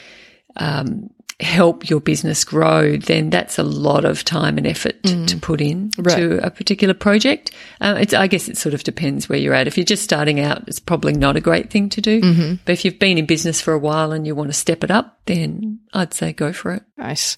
um, 0.57 1.09
help 1.41 1.89
your 1.89 1.99
business 1.99 2.43
grow, 2.43 2.95
then 2.97 3.29
that's 3.29 3.57
a 3.57 3.63
lot 3.63 4.05
of 4.05 4.23
time 4.23 4.57
and 4.57 4.67
effort 4.67 5.01
to 5.03 5.37
put 5.37 5.59
in 5.61 5.91
Right. 5.97 6.15
to 6.17 6.45
a 6.45 6.49
particular 6.51 6.93
project. 6.93 7.51
Uh, 7.79 7.97
it's, 7.99 8.13
I 8.13 8.27
guess 8.27 8.47
it 8.47 8.57
sort 8.57 8.73
of 8.73 8.83
depends 8.83 9.27
where 9.27 9.39
you're 9.39 9.53
at. 9.53 9.67
If 9.67 9.77
you're 9.77 9.83
just 9.85 10.03
starting 10.03 10.39
out, 10.39 10.63
it's 10.67 10.79
probably 10.79 11.13
not 11.13 11.35
a 11.35 11.41
great 11.41 11.69
thing 11.69 11.89
to 11.89 12.01
do. 12.01 12.57
But 12.65 12.71
if 12.73 12.85
you've 12.85 12.99
been 12.99 13.17
in 13.17 13.25
business 13.25 13.59
for 13.61 13.73
a 13.73 13.79
while 13.79 14.11
and 14.11 14.25
you 14.27 14.35
want 14.35 14.49
to 14.49 14.53
step 14.53 14.83
it 14.83 14.91
up, 14.91 15.19
then 15.25 15.79
I'd 15.93 16.13
say 16.13 16.33
go 16.33 16.53
for 16.53 16.73
it. 16.73 16.83
Nice. 16.97 17.37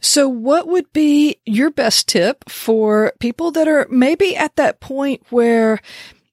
So 0.00 0.28
what 0.28 0.68
would 0.68 0.92
be 0.92 1.36
your 1.44 1.70
best 1.70 2.08
tip 2.08 2.48
for 2.48 3.12
people 3.18 3.50
that 3.52 3.68
are 3.68 3.86
maybe 3.90 4.36
at 4.36 4.56
that 4.56 4.80
point 4.80 5.22
where, 5.30 5.80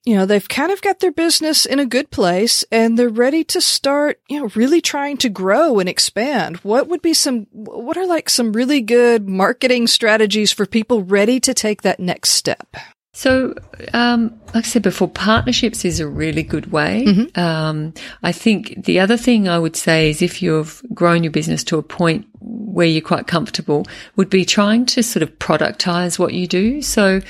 you 0.04 0.16
know, 0.16 0.24
they've 0.24 0.48
kind 0.48 0.72
of 0.72 0.80
got 0.80 1.00
their 1.00 1.12
business 1.12 1.66
in 1.66 1.78
a 1.78 1.86
good 1.86 2.10
place 2.10 2.64
and 2.72 2.98
they're 2.98 3.08
ready 3.08 3.44
to 3.44 3.60
start, 3.60 4.20
you 4.28 4.40
know, 4.40 4.50
really 4.54 4.80
trying 4.80 5.18
to 5.18 5.28
grow 5.28 5.78
and 5.78 5.88
expand? 5.88 6.56
What 6.58 6.88
would 6.88 7.02
be 7.02 7.14
some, 7.14 7.46
what 7.52 7.96
are 7.96 8.06
like 8.06 8.30
some 8.30 8.52
really 8.52 8.80
good 8.80 9.28
marketing 9.28 9.86
strategies 9.86 10.52
for 10.52 10.64
people 10.64 11.02
ready 11.02 11.38
to 11.40 11.52
take 11.52 11.82
that 11.82 12.00
next 12.00 12.30
step? 12.30 12.76
So, 13.12 13.54
um, 13.92 14.40
like 14.54 14.64
I 14.64 14.68
said 14.68 14.82
before, 14.82 15.08
partnerships 15.08 15.84
is 15.84 15.98
a 16.00 16.06
really 16.06 16.44
good 16.44 16.70
way. 16.70 17.04
Um, 17.34 17.92
I 18.22 18.30
think 18.32 18.84
the 18.84 19.00
other 19.00 19.16
thing 19.16 19.48
I 19.48 19.58
would 19.58 19.76
say 19.76 20.10
is 20.10 20.22
if 20.22 20.40
you've 20.40 20.80
grown 20.94 21.24
your 21.24 21.32
business 21.32 21.64
to 21.64 21.76
a 21.78 21.82
point 21.82 22.26
where 22.40 22.86
you're 22.86 23.02
quite 23.02 23.26
comfortable, 23.26 23.84
would 24.14 24.30
be 24.30 24.44
trying 24.44 24.86
to 24.86 25.02
sort 25.02 25.24
of 25.24 25.38
productize 25.38 26.18
what 26.18 26.34
you 26.34 26.46
do. 26.46 26.82
So, 26.82 27.20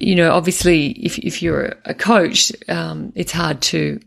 you 0.00 0.14
know, 0.14 0.32
obviously, 0.32 0.88
if 0.92 1.18
if 1.18 1.42
you're 1.42 1.74
a 1.84 1.94
coach, 1.94 2.52
um, 2.68 3.12
it's 3.14 3.32
hard 3.32 3.60
to 3.62 4.00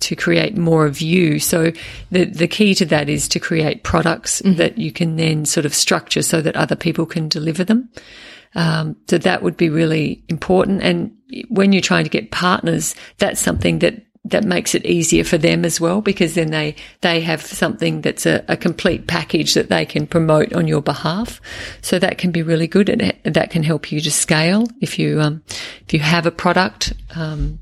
to 0.00 0.16
create 0.16 0.56
more 0.56 0.86
of 0.86 1.00
you. 1.00 1.38
So 1.38 1.72
the 2.10 2.24
the 2.24 2.48
key 2.48 2.74
to 2.76 2.86
that 2.86 3.08
is 3.08 3.28
to 3.28 3.40
create 3.40 3.82
products 3.82 4.40
that 4.44 4.78
you 4.78 4.92
can 4.92 5.16
then 5.16 5.44
sort 5.44 5.66
of 5.66 5.74
structure 5.74 6.22
so 6.22 6.40
that 6.40 6.56
other 6.56 6.76
people 6.76 7.06
can 7.06 7.28
deliver 7.28 7.64
them. 7.64 7.88
Um, 8.54 8.96
so 9.08 9.18
that 9.18 9.42
would 9.42 9.56
be 9.56 9.68
really 9.68 10.24
important. 10.28 10.82
And 10.82 11.12
when 11.48 11.72
you're 11.72 11.82
trying 11.82 12.04
to 12.04 12.10
get 12.10 12.30
partners, 12.30 12.94
that's 13.18 13.40
something 13.40 13.80
that 13.80 14.02
that 14.30 14.44
makes 14.44 14.74
it 14.74 14.84
easier 14.84 15.24
for 15.24 15.38
them 15.38 15.64
as 15.64 15.80
well 15.80 16.00
because 16.00 16.34
then 16.34 16.50
they 16.50 16.74
they 17.00 17.20
have 17.20 17.42
something 17.42 18.00
that's 18.02 18.26
a, 18.26 18.44
a 18.48 18.56
complete 18.56 19.06
package 19.06 19.54
that 19.54 19.68
they 19.68 19.84
can 19.84 20.06
promote 20.06 20.52
on 20.52 20.68
your 20.68 20.82
behalf. 20.82 21.40
So 21.82 21.98
that 21.98 22.18
can 22.18 22.30
be 22.30 22.42
really 22.42 22.66
good, 22.66 22.88
and 22.88 23.14
that 23.24 23.50
can 23.50 23.62
help 23.62 23.90
you 23.90 24.00
to 24.00 24.10
scale 24.10 24.66
if 24.80 24.98
you 24.98 25.20
um, 25.20 25.42
if 25.86 25.92
you 25.92 26.00
have 26.00 26.26
a 26.26 26.30
product. 26.30 26.92
Um, 27.14 27.60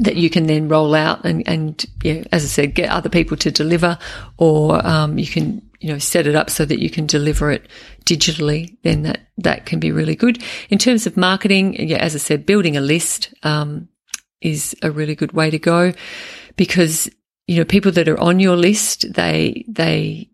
that 0.00 0.16
you 0.16 0.28
can 0.28 0.46
then 0.46 0.68
roll 0.68 0.94
out 0.94 1.24
and, 1.24 1.48
and 1.48 1.84
yeah, 2.04 2.22
as 2.30 2.44
I 2.44 2.46
said, 2.46 2.74
get 2.74 2.90
other 2.90 3.08
people 3.08 3.36
to 3.38 3.50
deliver, 3.50 3.98
or 4.36 4.86
um, 4.86 5.18
you 5.18 5.26
can 5.26 5.62
you 5.80 5.90
know 5.90 5.98
set 5.98 6.26
it 6.26 6.34
up 6.34 6.50
so 6.50 6.64
that 6.64 6.78
you 6.78 6.90
can 6.90 7.06
deliver 7.06 7.50
it 7.50 7.66
digitally. 8.04 8.76
Then 8.82 9.02
that 9.02 9.20
that 9.38 9.66
can 9.66 9.80
be 9.80 9.90
really 9.90 10.14
good 10.14 10.42
in 10.68 10.78
terms 10.78 11.06
of 11.06 11.16
marketing. 11.16 11.88
Yeah, 11.88 11.98
as 11.98 12.14
I 12.14 12.18
said, 12.18 12.46
building 12.46 12.76
a 12.76 12.80
list 12.82 13.32
um, 13.42 13.88
is 14.40 14.74
a 14.82 14.90
really 14.90 15.14
good 15.14 15.32
way 15.32 15.50
to 15.50 15.58
go 15.58 15.92
because 16.56 17.08
you 17.46 17.56
know 17.56 17.64
people 17.64 17.92
that 17.92 18.08
are 18.08 18.20
on 18.20 18.40
your 18.40 18.56
list 18.56 19.12
they 19.14 19.64
they 19.68 20.28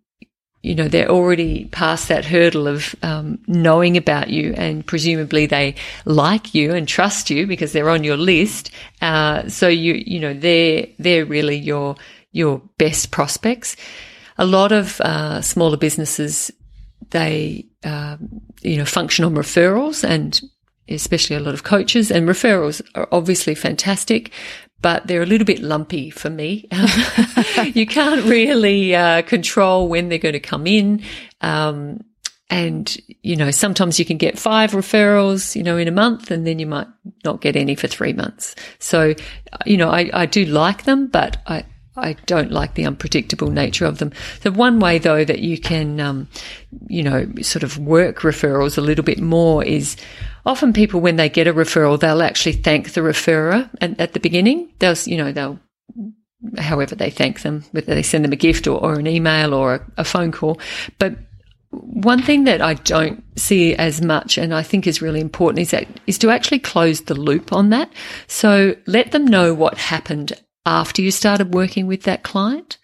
you 0.64 0.74
know 0.74 0.88
they're 0.88 1.10
already 1.10 1.66
past 1.66 2.08
that 2.08 2.24
hurdle 2.24 2.66
of 2.66 2.94
um, 3.02 3.38
knowing 3.46 3.98
about 3.98 4.30
you 4.30 4.54
and 4.56 4.84
presumably 4.86 5.44
they 5.44 5.74
like 6.06 6.54
you 6.54 6.74
and 6.74 6.88
trust 6.88 7.28
you 7.28 7.46
because 7.46 7.72
they're 7.72 7.90
on 7.90 8.02
your 8.02 8.16
list. 8.16 8.70
Uh, 9.02 9.46
so 9.46 9.68
you 9.68 10.02
you 10.06 10.18
know 10.18 10.32
they're 10.32 10.86
they're 10.98 11.26
really 11.26 11.56
your 11.56 11.96
your 12.32 12.62
best 12.78 13.10
prospects. 13.10 13.76
A 14.38 14.46
lot 14.46 14.72
of 14.72 15.00
uh, 15.02 15.42
smaller 15.42 15.76
businesses 15.76 16.50
they 17.10 17.66
um, 17.84 18.40
you 18.62 18.78
know 18.78 18.86
function 18.86 19.26
on 19.26 19.34
referrals 19.34 20.02
and 20.02 20.40
especially 20.88 21.36
a 21.36 21.40
lot 21.40 21.54
of 21.54 21.64
coaches 21.64 22.10
and 22.10 22.28
referrals 22.28 22.82
are 22.94 23.08
obviously 23.10 23.54
fantastic 23.54 24.30
but 24.84 25.06
they're 25.06 25.22
a 25.22 25.26
little 25.26 25.46
bit 25.46 25.60
lumpy 25.60 26.10
for 26.10 26.28
me. 26.28 26.68
you 27.72 27.86
can't 27.86 28.22
really 28.26 28.94
uh, 28.94 29.22
control 29.22 29.88
when 29.88 30.10
they're 30.10 30.18
going 30.18 30.34
to 30.34 30.40
come 30.40 30.66
in. 30.66 31.02
Um, 31.40 32.04
and, 32.50 32.94
you 33.22 33.34
know, 33.34 33.50
sometimes 33.50 33.98
you 33.98 34.04
can 34.04 34.18
get 34.18 34.38
five 34.38 34.72
referrals, 34.72 35.56
you 35.56 35.62
know, 35.62 35.78
in 35.78 35.88
a 35.88 35.90
month 35.90 36.30
and 36.30 36.46
then 36.46 36.58
you 36.58 36.66
might 36.66 36.86
not 37.24 37.40
get 37.40 37.56
any 37.56 37.74
for 37.74 37.88
three 37.88 38.12
months. 38.12 38.54
So, 38.78 39.14
you 39.64 39.78
know, 39.78 39.88
I, 39.88 40.10
I 40.12 40.26
do 40.26 40.44
like 40.44 40.84
them, 40.84 41.06
but 41.06 41.38
I, 41.46 41.64
I 41.96 42.14
don't 42.26 42.50
like 42.50 42.74
the 42.74 42.87
unpredictable 42.87 43.50
nature 43.50 43.85
of 43.85 43.98
them. 43.98 44.12
The 44.42 44.50
one 44.50 44.80
way 44.80 44.98
though 44.98 45.24
that 45.24 45.40
you 45.40 45.59
can, 45.59 46.00
um, 46.00 46.28
you 46.88 47.02
know, 47.02 47.30
sort 47.40 47.62
of 47.62 47.78
work 47.78 48.20
referrals 48.20 48.76
a 48.76 48.80
little 48.80 49.04
bit 49.04 49.20
more 49.20 49.64
is 49.64 49.96
often 50.44 50.72
people 50.72 51.00
when 51.00 51.16
they 51.16 51.28
get 51.28 51.46
a 51.46 51.54
referral, 51.54 51.98
they'll 51.98 52.22
actually 52.22 52.54
thank 52.54 52.92
the 52.92 53.00
referrer 53.00 53.70
at, 53.80 54.00
at 54.00 54.12
the 54.12 54.20
beginning. 54.20 54.72
They'll, 54.80 54.96
you 55.04 55.16
know, 55.16 55.30
they'll, 55.30 55.61
however 56.59 56.96
they 56.96 57.11
thank 57.11 57.42
them, 57.42 57.64
whether 57.70 57.94
they 57.94 58.02
send 58.02 58.24
them 58.24 58.33
a 58.33 58.37
gift 58.37 58.66
or, 58.66 58.78
or 58.80 58.94
an 58.98 59.07
email 59.07 59.54
or 59.54 59.74
a, 59.76 59.87
a 59.98 60.04
phone 60.04 60.33
call. 60.33 60.59
But 60.98 61.16
one 61.70 62.22
thing 62.22 62.44
that 62.44 62.61
I 62.61 62.74
don't 62.74 63.22
see 63.38 63.74
as 63.74 64.00
much 64.00 64.38
and 64.38 64.54
I 64.54 64.62
think 64.62 64.87
is 64.87 65.02
really 65.02 65.20
important 65.20 65.61
is 65.61 65.70
that 65.70 65.87
is 66.07 66.18
to 66.18 66.30
actually 66.30 66.59
close 66.59 67.02
the 67.02 67.14
loop 67.14 67.52
on 67.52 67.70
that. 67.70 67.92
So 68.26 68.76
let 68.87 69.12
them 69.12 69.26
know 69.26 69.54
what 69.54 69.78
happened 69.78 70.33
after 70.66 71.03
you 71.03 71.11
started 71.11 71.55
working 71.55 71.87
with 71.87 72.05
that 72.05 72.22
client. 72.22 72.79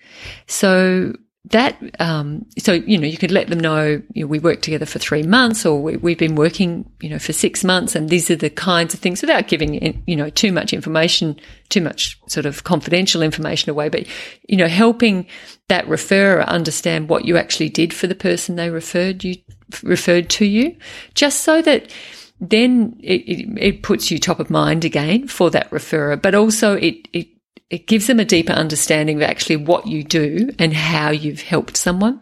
So 0.46 1.14
that, 1.46 1.78
um, 1.98 2.44
so, 2.58 2.74
you 2.74 2.98
know, 2.98 3.06
you 3.06 3.16
could 3.16 3.30
let 3.30 3.48
them 3.48 3.58
know, 3.58 4.02
you 4.12 4.24
know, 4.24 4.26
we 4.26 4.38
worked 4.38 4.62
together 4.62 4.84
for 4.84 4.98
three 4.98 5.22
months 5.22 5.64
or 5.64 5.80
we, 5.80 6.12
have 6.12 6.18
been 6.18 6.34
working, 6.34 6.88
you 7.00 7.08
know, 7.08 7.18
for 7.18 7.32
six 7.32 7.64
months 7.64 7.96
and 7.96 8.10
these 8.10 8.30
are 8.30 8.36
the 8.36 8.50
kinds 8.50 8.92
of 8.92 9.00
things 9.00 9.22
without 9.22 9.48
giving, 9.48 10.02
you 10.06 10.14
know, 10.14 10.28
too 10.28 10.52
much 10.52 10.72
information, 10.74 11.40
too 11.70 11.80
much 11.80 12.20
sort 12.28 12.44
of 12.44 12.64
confidential 12.64 13.22
information 13.22 13.70
away, 13.70 13.88
but, 13.88 14.06
you 14.48 14.56
know, 14.56 14.68
helping 14.68 15.26
that 15.68 15.86
referrer 15.86 16.46
understand 16.46 17.08
what 17.08 17.24
you 17.24 17.38
actually 17.38 17.70
did 17.70 17.94
for 17.94 18.06
the 18.06 18.14
person 18.14 18.56
they 18.56 18.68
referred 18.68 19.24
you, 19.24 19.36
referred 19.82 20.28
to 20.28 20.44
you, 20.44 20.76
just 21.14 21.40
so 21.40 21.62
that, 21.62 21.90
then 22.38 22.96
it, 23.00 23.22
it, 23.22 23.58
it 23.58 23.82
puts 23.82 24.10
you 24.10 24.18
top 24.18 24.40
of 24.40 24.50
mind 24.50 24.84
again 24.84 25.26
for 25.26 25.50
that 25.50 25.70
referrer, 25.70 26.20
but 26.20 26.34
also 26.34 26.74
it, 26.74 27.08
it 27.14 27.28
it 27.70 27.86
gives 27.86 28.08
them 28.08 28.20
a 28.20 28.24
deeper 28.24 28.52
understanding 28.52 29.16
of 29.16 29.22
actually 29.22 29.56
what 29.56 29.86
you 29.86 30.02
do 30.02 30.50
and 30.58 30.74
how 30.74 31.10
you've 31.10 31.42
helped 31.42 31.76
someone. 31.76 32.20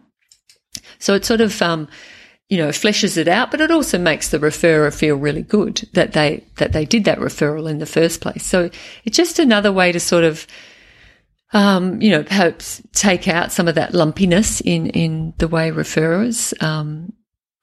So 0.99 1.15
it 1.15 1.25
sort 1.25 1.41
of, 1.41 1.59
um, 1.61 1.87
you 2.49 2.57
know, 2.57 2.69
fleshes 2.69 3.17
it 3.17 3.27
out, 3.27 3.51
but 3.51 3.61
it 3.61 3.71
also 3.71 3.97
makes 3.97 4.29
the 4.29 4.39
referrer 4.39 4.93
feel 4.93 5.15
really 5.15 5.41
good 5.41 5.87
that 5.93 6.13
they, 6.13 6.45
that 6.57 6.71
they 6.71 6.85
did 6.85 7.05
that 7.05 7.19
referral 7.19 7.69
in 7.69 7.79
the 7.79 7.85
first 7.85 8.21
place. 8.21 8.45
So 8.45 8.69
it's 9.05 9.17
just 9.17 9.39
another 9.39 9.71
way 9.71 9.91
to 9.91 9.99
sort 9.99 10.23
of, 10.23 10.45
um, 11.51 11.99
you 11.99 12.11
know, 12.11 12.23
perhaps 12.23 12.81
take 12.93 13.27
out 13.27 13.51
some 13.51 13.67
of 13.67 13.75
that 13.75 13.93
lumpiness 13.93 14.61
in, 14.61 14.87
in 14.87 15.33
the 15.39 15.47
way 15.47 15.71
referrers, 15.71 16.61
um, 16.61 17.13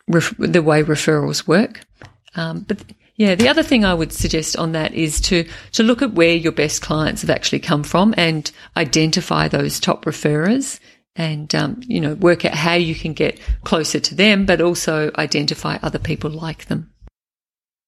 ref- 0.09 0.37
the 0.39 0.63
way 0.63 0.83
referrals 0.83 1.47
work. 1.47 1.87
Um, 2.35 2.65
but 2.67 2.83
yeah, 3.17 3.35
the 3.35 3.49
other 3.49 3.63
thing 3.63 3.85
I 3.85 3.95
would 3.95 4.13
suggest 4.13 4.57
on 4.57 4.73
that 4.73 4.93
is 4.93 5.21
to 5.23 5.49
to 5.73 5.83
look 5.83 6.03
at 6.03 6.13
where 6.13 6.35
your 6.35 6.53
best 6.53 6.83
clients 6.83 7.23
have 7.23 7.31
actually 7.31 7.61
come 7.61 7.83
from 7.83 8.15
and 8.17 8.51
identify 8.77 9.49
those 9.49 9.81
top 9.81 10.05
referrers 10.05 10.79
and 11.17 11.55
um, 11.55 11.81
you 11.87 12.01
know 12.01 12.15
work 12.15 12.45
out 12.45 12.55
how 12.55 12.75
you 12.75 12.95
can 12.95 13.15
get 13.15 13.41
closer 13.65 14.01
to 14.01 14.15
them, 14.15 14.45
but 14.45 14.61
also 14.61 15.11
identify 15.17 15.79
other 15.83 15.99
people 15.99 16.31
like 16.31 16.67
them. 16.67 16.93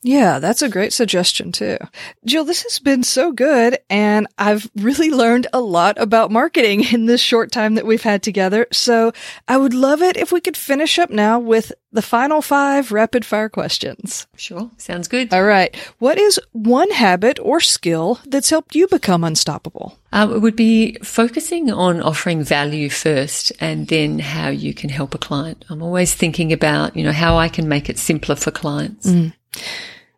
Yeah, 0.02 0.38
that's 0.38 0.62
a 0.62 0.68
great 0.68 0.92
suggestion 0.92 1.50
too. 1.50 1.76
Jill, 2.24 2.44
this 2.44 2.62
has 2.62 2.78
been 2.78 3.02
so 3.02 3.32
good 3.32 3.78
and 3.90 4.28
I've 4.38 4.70
really 4.76 5.10
learned 5.10 5.48
a 5.52 5.60
lot 5.60 6.00
about 6.00 6.30
marketing 6.30 6.84
in 6.92 7.06
this 7.06 7.20
short 7.20 7.50
time 7.50 7.74
that 7.74 7.86
we've 7.86 8.02
had 8.02 8.22
together. 8.22 8.66
So 8.72 9.12
I 9.48 9.56
would 9.56 9.74
love 9.74 10.02
it 10.02 10.16
if 10.16 10.30
we 10.30 10.40
could 10.40 10.56
finish 10.56 10.98
up 10.98 11.10
now 11.10 11.40
with 11.40 11.72
the 11.90 12.02
final 12.02 12.42
five 12.42 12.92
rapid 12.92 13.24
fire 13.24 13.48
questions. 13.48 14.26
Sure. 14.36 14.70
Sounds 14.76 15.08
good. 15.08 15.32
All 15.32 15.42
right. 15.42 15.74
What 15.98 16.18
is 16.18 16.38
one 16.52 16.90
habit 16.90 17.38
or 17.40 17.60
skill 17.60 18.20
that's 18.26 18.50
helped 18.50 18.74
you 18.74 18.86
become 18.86 19.24
unstoppable? 19.24 19.98
Um, 20.12 20.32
it 20.32 20.38
would 20.38 20.56
be 20.56 20.96
focusing 21.02 21.70
on 21.70 22.00
offering 22.00 22.44
value 22.44 22.88
first 22.88 23.52
and 23.60 23.88
then 23.88 24.18
how 24.18 24.48
you 24.48 24.74
can 24.74 24.90
help 24.90 25.14
a 25.14 25.18
client. 25.18 25.64
I'm 25.68 25.82
always 25.82 26.14
thinking 26.14 26.52
about, 26.52 26.96
you 26.96 27.04
know, 27.04 27.12
how 27.12 27.36
I 27.36 27.48
can 27.48 27.68
make 27.68 27.88
it 27.88 27.98
simpler 27.98 28.36
for 28.36 28.50
clients. 28.50 29.06
Mm. 29.06 29.32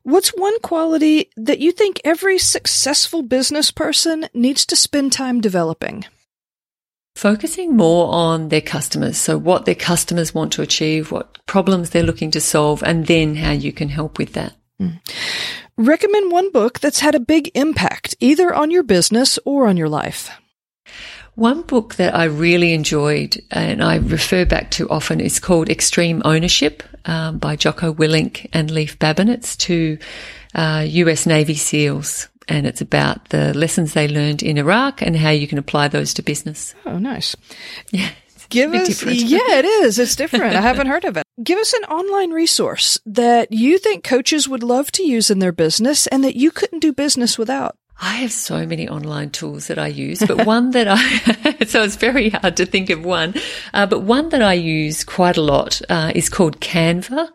What's 0.03 0.31
one 0.31 0.59
quality 0.61 1.31
that 1.37 1.59
you 1.59 1.73
think 1.73 2.01
every 2.05 2.39
successful 2.39 3.23
business 3.23 3.71
person 3.71 4.29
needs 4.33 4.65
to 4.67 4.77
spend 4.77 5.13
time 5.13 5.41
developing? 5.41 6.07
Focusing 7.15 7.77
more 7.77 8.13
on 8.15 8.49
their 8.49 8.63
customers. 8.63 9.19
So 9.19 9.37
what 9.37 9.67
their 9.67 9.75
customers 9.75 10.35
want 10.35 10.53
to 10.53 10.63
achieve, 10.63 11.13
what 11.13 11.45
problems 11.47 11.91
they're 11.91 12.03
looking 12.03 12.31
to 12.31 12.41
solve, 12.41 12.83
and 12.83 13.07
then 13.07 13.37
how 13.37 13.53
you 13.53 13.73
can 13.73 13.91
help 13.91 14.17
with 14.17 14.33
that. 14.33 14.55
Mm. 14.81 15.01
Recommend 15.77 16.33
one 16.33 16.51
book 16.51 16.81
that's 16.81 17.01
had 17.01 17.15
a 17.15 17.21
big 17.21 17.51
impact, 17.55 18.15
either 18.21 18.55
on 18.55 18.71
your 18.71 18.83
business 18.83 19.39
or 19.45 19.67
on 19.67 19.77
your 19.77 19.89
life. 19.89 20.31
One 21.35 21.63
book 21.63 21.95
that 21.95 22.15
I 22.15 22.25
really 22.25 22.73
enjoyed 22.73 23.41
and 23.51 23.83
I 23.83 23.97
refer 23.97 24.45
back 24.45 24.71
to 24.73 24.89
often 24.89 25.21
is 25.21 25.41
called 25.41 25.69
Extreme 25.69 26.23
Ownership 26.25 26.83
um, 27.07 27.39
by 27.39 27.57
Jocko 27.57 27.95
Willink 27.95 28.49
and 28.53 28.71
Leif 28.71 28.99
Babin. 28.99 29.29
It's 29.29 29.57
two 29.57 29.99
uh, 30.55 30.85
US 30.87 31.27
Navy 31.27 31.55
SEALs 31.55 32.29
and 32.49 32.67
it's 32.67 32.81
about 32.81 33.29
the 33.29 33.55
lessons 33.55 33.95
they 33.95 34.09
learned 34.09 34.43
in 34.43 34.59
Iraq 34.59 35.01
and 35.01 35.17
how 35.17 35.31
you 35.31 35.47
can 35.47 35.59
apply 35.59 35.89
those 35.89 36.13
to 36.15 36.23
business. 36.23 36.75
Oh, 36.85 36.99
nice. 36.99 37.37
Yeah. 37.91 38.11
Give 38.51 38.75
us, 38.75 38.89
different. 38.89 39.19
yeah, 39.21 39.59
it 39.59 39.65
is. 39.65 39.99
It's 40.01 40.17
different. 40.17 40.57
I 40.57 40.61
haven't 40.61 40.89
heard 40.89 41.05
of 41.05 41.17
it. 41.17 41.23
Give 41.43 41.57
us 41.57 41.73
an 41.73 41.85
online 41.85 42.33
resource 42.33 42.99
that 43.07 43.53
you 43.53 43.79
think 43.79 44.03
coaches 44.03 44.49
would 44.49 44.65
love 44.65 44.91
to 44.93 45.05
use 45.05 45.31
in 45.31 45.39
their 45.39 45.53
business 45.53 46.09
and 46.09 46.25
that 46.25 46.35
you 46.35 46.51
couldn't 46.51 46.81
do 46.81 46.93
business 46.93 47.39
without. 47.39 47.77
I 48.03 48.15
have 48.17 48.33
so 48.33 48.67
many 48.67 48.89
online 48.89 49.31
tools 49.31 49.67
that 49.67 49.79
I 49.79 49.89
use, 49.89 50.21
but 50.27 50.47
one 50.47 50.71
that 50.71 50.89
I, 50.89 51.65
so 51.67 51.83
it's 51.83 51.97
very 51.97 52.31
hard 52.31 52.57
to 52.57 52.65
think 52.65 52.89
of 52.89 53.05
one, 53.05 53.35
uh, 53.75 53.87
but 53.87 54.01
one 54.01 54.31
that 54.31 54.41
I 54.41 54.55
use 54.55 55.05
quite 55.05 55.37
a 55.37 55.43
lot 55.43 55.83
uh, 55.89 56.11
is 56.15 56.29
called 56.29 56.61
Canva. 56.61 57.29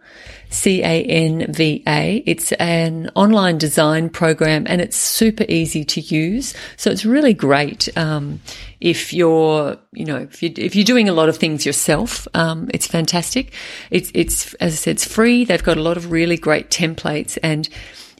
C-A-N-V-A. 0.49 2.23
It's 2.25 2.51
an 2.53 3.11
online 3.15 3.57
design 3.57 4.09
program 4.09 4.65
and 4.69 4.79
it's 4.79 4.95
super 4.95 5.43
easy 5.49 5.83
to 5.83 5.99
use. 5.99 6.53
So 6.77 6.91
it's 6.91 7.03
really 7.03 7.33
great, 7.33 7.89
um, 7.97 8.39
if 8.79 9.11
you're, 9.11 9.75
you 9.91 10.05
know, 10.05 10.17
if, 10.17 10.41
you, 10.41 10.53
if 10.55 10.75
you're 10.75 10.85
doing 10.85 11.09
a 11.09 11.13
lot 11.13 11.27
of 11.27 11.35
things 11.35 11.65
yourself, 11.65 12.25
um, 12.35 12.69
it's 12.73 12.87
fantastic. 12.87 13.53
It's, 13.91 14.11
it's, 14.13 14.53
as 14.55 14.73
I 14.73 14.75
said, 14.75 14.91
it's 14.91 15.05
free. 15.05 15.43
They've 15.43 15.61
got 15.61 15.77
a 15.77 15.81
lot 15.81 15.97
of 15.97 16.11
really 16.11 16.37
great 16.37 16.69
templates 16.69 17.37
and 17.43 17.67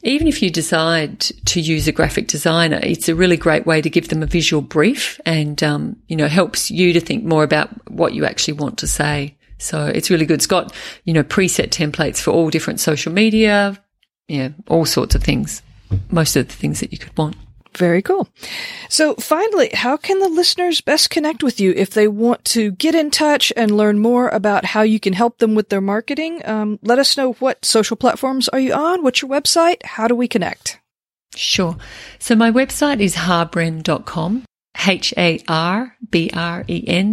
even 0.05 0.27
if 0.27 0.41
you 0.41 0.51
decide 0.51 1.19
to 1.19 1.59
use 1.59 1.87
a 1.87 1.91
graphic 1.91 2.27
designer, 2.27 2.79
it's 2.83 3.09
a 3.09 3.15
really 3.15 3.37
great 3.37 3.65
way 3.65 3.81
to 3.81 3.89
give 3.89 4.09
them 4.09 4.21
a 4.21 4.27
visual 4.27 4.61
brief 4.61 5.19
and, 5.25 5.61
um, 5.63 5.95
you 6.07 6.15
know, 6.15 6.27
helps 6.27 6.69
you 6.69 6.93
to 6.93 6.99
think 6.99 7.23
more 7.23 7.43
about 7.43 7.69
what 7.89 8.13
you 8.13 8.23
actually 8.23 8.53
want 8.53 8.77
to 8.77 8.87
say. 8.87 9.35
So 9.57 9.87
it's 9.87 10.11
really 10.11 10.27
good. 10.27 10.35
It's 10.35 10.47
got, 10.47 10.73
you 11.05 11.13
know, 11.13 11.23
preset 11.23 11.69
templates 11.69 12.19
for 12.19 12.29
all 12.31 12.51
different 12.51 12.79
social 12.79 13.11
media, 13.11 13.81
yeah, 14.27 14.49
all 14.67 14.85
sorts 14.85 15.15
of 15.15 15.23
things. 15.23 15.63
Most 16.11 16.35
of 16.35 16.47
the 16.47 16.53
things 16.53 16.81
that 16.81 16.91
you 16.91 16.99
could 16.99 17.17
want. 17.17 17.35
Very 17.77 18.01
cool. 18.01 18.27
So 18.89 19.15
finally, 19.15 19.69
how 19.73 19.97
can 19.97 20.19
the 20.19 20.29
listeners 20.29 20.79
best 20.81 21.09
connect 21.09 21.43
with 21.43 21.59
you 21.59 21.73
if 21.75 21.89
they 21.89 22.07
want 22.07 22.45
to 22.45 22.71
get 22.71 22.95
in 22.95 23.11
touch 23.11 23.51
and 23.57 23.75
learn 23.75 23.99
more 23.99 24.29
about 24.29 24.63
how 24.65 24.81
you 24.81 24.99
can 24.99 25.13
help 25.13 25.39
them 25.39 25.55
with 25.55 25.69
their 25.69 25.81
marketing? 25.81 26.41
Um, 26.45 26.79
let 26.81 26.99
us 26.99 27.17
know 27.17 27.33
what 27.33 27.65
social 27.65 27.97
platforms 27.97 28.47
are 28.49 28.59
you 28.59 28.73
on? 28.73 29.03
What's 29.03 29.21
your 29.21 29.29
website? 29.29 29.83
How 29.83 30.07
do 30.07 30.15
we 30.15 30.27
connect? 30.27 30.79
Sure. 31.35 31.75
So 32.19 32.35
my 32.35 32.49
website 32.51 33.01
is 33.01 33.15
harbren.com. 33.15 34.45
H-A-R-B-R-E-N 34.87 35.95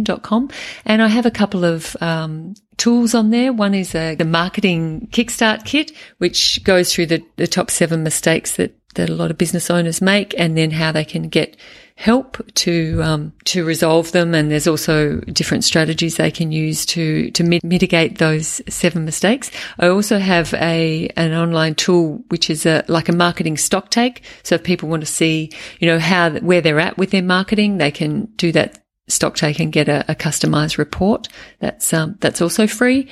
dot 0.03 0.21
com. 0.21 0.49
And 0.85 1.01
I 1.01 1.07
have 1.07 1.25
a 1.25 1.31
couple 1.31 1.63
of, 1.63 1.95
um, 2.01 2.55
tools 2.77 3.15
on 3.15 3.29
there. 3.29 3.53
One 3.53 3.73
is 3.73 3.95
a, 3.95 4.15
the 4.15 4.25
marketing 4.25 5.07
kickstart 5.11 5.65
kit, 5.65 5.91
which 6.17 6.63
goes 6.63 6.93
through 6.93 7.05
the, 7.07 7.23
the 7.37 7.47
top 7.47 7.71
seven 7.71 8.03
mistakes 8.03 8.57
that 8.57 8.75
that 8.95 9.09
a 9.09 9.15
lot 9.15 9.31
of 9.31 9.37
business 9.37 9.69
owners 9.69 10.01
make 10.01 10.33
and 10.37 10.57
then 10.57 10.71
how 10.71 10.91
they 10.91 11.05
can 11.05 11.29
get 11.29 11.55
help 11.95 12.41
to 12.55 13.01
um, 13.03 13.33
to 13.45 13.63
resolve 13.63 14.11
them. 14.11 14.33
And 14.33 14.51
there's 14.51 14.67
also 14.67 15.19
different 15.21 15.63
strategies 15.63 16.17
they 16.17 16.31
can 16.31 16.51
use 16.51 16.85
to 16.87 17.29
to 17.31 17.43
mit- 17.43 17.63
mitigate 17.63 18.17
those 18.17 18.61
seven 18.67 19.05
mistakes. 19.05 19.51
I 19.79 19.87
also 19.87 20.19
have 20.19 20.53
a 20.55 21.09
an 21.15 21.33
online 21.33 21.75
tool 21.75 22.23
which 22.29 22.49
is 22.49 22.65
a 22.65 22.83
like 22.87 23.09
a 23.09 23.13
marketing 23.13 23.57
stock 23.57 23.89
take. 23.89 24.23
So 24.43 24.55
if 24.55 24.63
people 24.63 24.89
want 24.89 25.01
to 25.01 25.11
see 25.11 25.51
you 25.79 25.87
know 25.87 25.99
how 25.99 26.31
where 26.31 26.61
they're 26.61 26.79
at 26.79 26.97
with 26.97 27.11
their 27.11 27.23
marketing 27.23 27.77
they 27.77 27.91
can 27.91 28.25
do 28.37 28.51
that 28.53 28.79
stock 29.07 29.35
take 29.35 29.59
and 29.59 29.71
get 29.71 29.89
a, 29.89 30.03
a 30.11 30.15
customized 30.15 30.77
report. 30.77 31.27
That's 31.59 31.93
um, 31.93 32.17
that's 32.19 32.41
also 32.41 32.67
free. 32.67 33.09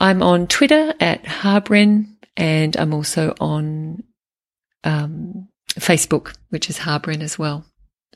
I'm 0.00 0.22
on 0.22 0.46
twitter 0.46 0.94
at 0.98 1.22
harbren 1.24 2.16
and 2.36 2.76
i'm 2.76 2.94
also 2.94 3.34
on 3.38 4.02
um, 4.84 5.48
Facebook, 5.74 6.34
which 6.50 6.68
is 6.70 6.78
Harbren 6.78 7.22
as 7.22 7.38
well. 7.38 7.64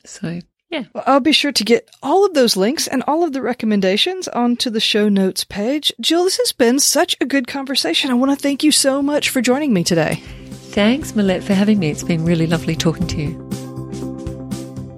So 0.05 0.39
yeah. 0.69 0.83
Well, 0.93 1.03
I'll 1.07 1.19
be 1.19 1.31
sure 1.31 1.51
to 1.51 1.63
get 1.63 1.89
all 2.01 2.25
of 2.25 2.33
those 2.33 2.57
links 2.57 2.87
and 2.87 3.03
all 3.07 3.23
of 3.23 3.33
the 3.33 3.41
recommendations 3.41 4.27
onto 4.27 4.69
the 4.69 4.79
show 4.79 5.09
notes 5.09 5.43
page. 5.43 5.93
Jill, 6.01 6.25
this 6.25 6.37
has 6.37 6.51
been 6.51 6.79
such 6.79 7.15
a 7.21 7.25
good 7.25 7.47
conversation. 7.47 8.11
I 8.11 8.15
want 8.15 8.31
to 8.31 8.41
thank 8.41 8.63
you 8.63 8.71
so 8.71 9.01
much 9.01 9.29
for 9.29 9.41
joining 9.41 9.73
me 9.73 9.83
today. 9.83 10.15
Thanks, 10.71 11.13
Millette, 11.13 11.43
for 11.43 11.53
having 11.53 11.79
me. 11.79 11.89
It's 11.89 12.03
been 12.03 12.25
really 12.25 12.47
lovely 12.47 12.75
talking 12.75 13.07
to 13.07 13.21
you. 13.21 13.64